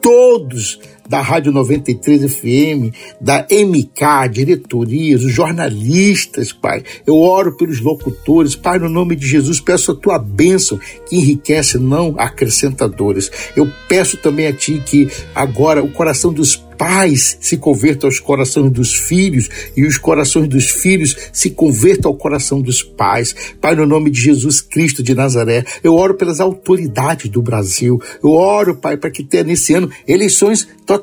todos 0.00 0.78
da 1.08 1.20
Rádio 1.20 1.50
93 1.52 2.32
FM, 2.32 2.94
da 3.20 3.46
MK, 3.50 4.28
diretorias, 4.30 5.24
os 5.24 5.32
jornalistas, 5.32 6.52
Pai. 6.52 6.82
Eu 7.06 7.16
oro 7.16 7.56
pelos 7.56 7.80
locutores, 7.80 8.54
Pai, 8.54 8.78
no 8.78 8.88
nome 8.88 9.16
de 9.16 9.26
Jesus, 9.26 9.60
peço 9.60 9.92
a 9.92 9.96
tua 9.96 10.18
bênção 10.18 10.78
que 11.08 11.16
enriquece, 11.16 11.78
não 11.78 12.14
acrescentadores. 12.18 13.30
Eu 13.56 13.70
peço 13.88 14.16
também 14.18 14.46
a 14.46 14.52
ti 14.52 14.82
que 14.84 15.08
agora 15.34 15.82
o 15.82 15.90
coração 15.90 16.32
dos 16.32 16.68
pais 16.78 17.36
se 17.40 17.56
convertam 17.56 18.08
aos 18.08 18.20
corações 18.20 18.70
dos 18.70 18.94
filhos 18.94 19.50
e 19.76 19.84
os 19.84 19.98
corações 19.98 20.48
dos 20.48 20.70
filhos 20.70 21.16
se 21.32 21.50
convertam 21.50 22.10
ao 22.10 22.16
coração 22.16 22.62
dos 22.62 22.82
pais. 22.82 23.34
Pai, 23.60 23.74
no 23.74 23.84
nome 23.84 24.10
de 24.10 24.20
Jesus 24.20 24.60
Cristo 24.60 25.02
de 25.02 25.14
Nazaré, 25.14 25.64
eu 25.82 25.94
oro 25.94 26.14
pelas 26.14 26.38
autoridades 26.38 27.28
do 27.28 27.42
Brasil. 27.42 28.00
Eu 28.22 28.30
oro, 28.30 28.76
Pai, 28.76 28.96
para 28.96 29.10
que 29.10 29.24
tenha 29.24 29.42
nesse 29.42 29.74
ano 29.74 29.90
eleições 30.06 30.68
totalmente 30.86 30.97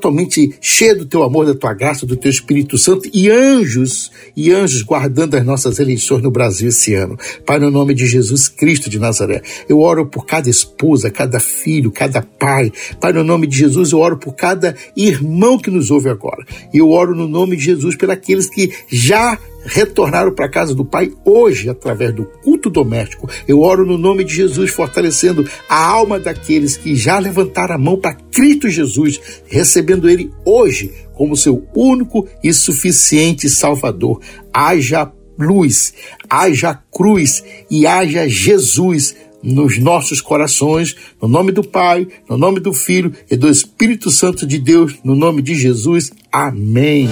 cheias 0.61 0.97
do 0.97 1.05
teu 1.05 1.23
amor, 1.23 1.45
da 1.45 1.55
tua 1.55 1.73
graça, 1.73 2.05
do 2.05 2.15
teu 2.15 2.29
Espírito 2.29 2.77
Santo 2.77 3.09
e 3.13 3.29
anjos, 3.29 4.11
e 4.35 4.51
anjos 4.51 4.81
guardando 4.81 5.35
as 5.35 5.45
nossas 5.45 5.79
eleições 5.79 6.21
no 6.21 6.31
Brasil 6.31 6.69
esse 6.69 6.93
ano. 6.93 7.17
Pai, 7.45 7.59
no 7.59 7.71
nome 7.71 7.93
de 7.93 8.05
Jesus 8.05 8.47
Cristo 8.47 8.89
de 8.89 8.99
Nazaré, 8.99 9.41
eu 9.67 9.79
oro 9.79 10.05
por 10.05 10.25
cada 10.25 10.49
esposa, 10.49 11.09
cada 11.09 11.39
filho, 11.39 11.91
cada 11.91 12.21
pai. 12.21 12.71
Pai, 12.99 13.13
no 13.13 13.23
nome 13.23 13.47
de 13.47 13.57
Jesus, 13.57 13.91
eu 13.91 13.99
oro 13.99 14.17
por 14.17 14.33
cada 14.33 14.75
irmão 14.95 15.57
que 15.57 15.71
nos 15.71 15.91
ouve 15.91 16.09
agora. 16.09 16.45
E 16.73 16.77
eu 16.77 16.89
oro 16.89 17.15
no 17.15 17.27
nome 17.27 17.55
de 17.55 17.63
Jesus 17.63 17.95
pelos 17.95 18.49
que 18.49 18.71
já 18.87 19.37
retornaram 19.65 20.33
para 20.33 20.45
a 20.45 20.49
casa 20.49 20.73
do 20.73 20.85
Pai 20.85 21.11
hoje, 21.25 21.69
através 21.69 22.13
do 22.13 22.25
culto 22.25 22.69
doméstico. 22.69 23.29
Eu 23.47 23.61
oro 23.61 23.85
no 23.85 23.97
nome 23.97 24.23
de 24.23 24.33
Jesus, 24.33 24.71
fortalecendo 24.71 25.47
a 25.67 25.85
alma 25.85 26.19
daqueles 26.19 26.77
que 26.77 26.95
já 26.95 27.19
levantaram 27.19 27.75
a 27.75 27.79
mão 27.79 27.97
para 27.97 28.13
Cristo 28.13 28.69
Jesus, 28.69 29.19
recebendo 29.47 30.09
Ele 30.09 30.31
hoje 30.45 30.93
como 31.13 31.35
seu 31.35 31.67
único 31.75 32.27
e 32.43 32.53
suficiente 32.53 33.49
Salvador. 33.49 34.21
Haja 34.53 35.11
luz, 35.37 35.93
haja 36.29 36.79
cruz 36.91 37.43
e 37.69 37.85
haja 37.85 38.27
Jesus 38.27 39.15
nos 39.43 39.77
nossos 39.77 40.21
corações, 40.21 40.95
no 41.21 41.27
nome 41.27 41.51
do 41.51 41.63
Pai, 41.63 42.07
no 42.27 42.35
nome 42.35 42.59
do 42.59 42.73
Filho 42.73 43.13
e 43.29 43.35
do 43.35 43.47
Espírito 43.47 44.09
Santo 44.09 44.45
de 44.45 44.57
Deus, 44.57 44.95
no 45.03 45.15
nome 45.15 45.41
de 45.41 45.53
Jesus. 45.53 46.11
Amém. 46.31 47.07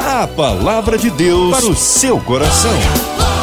A 0.00 0.26
palavra 0.26 0.96
de 0.96 1.10
Deus 1.10 1.50
para 1.50 1.66
o 1.66 1.76
seu 1.76 2.18
coração. 2.20 3.35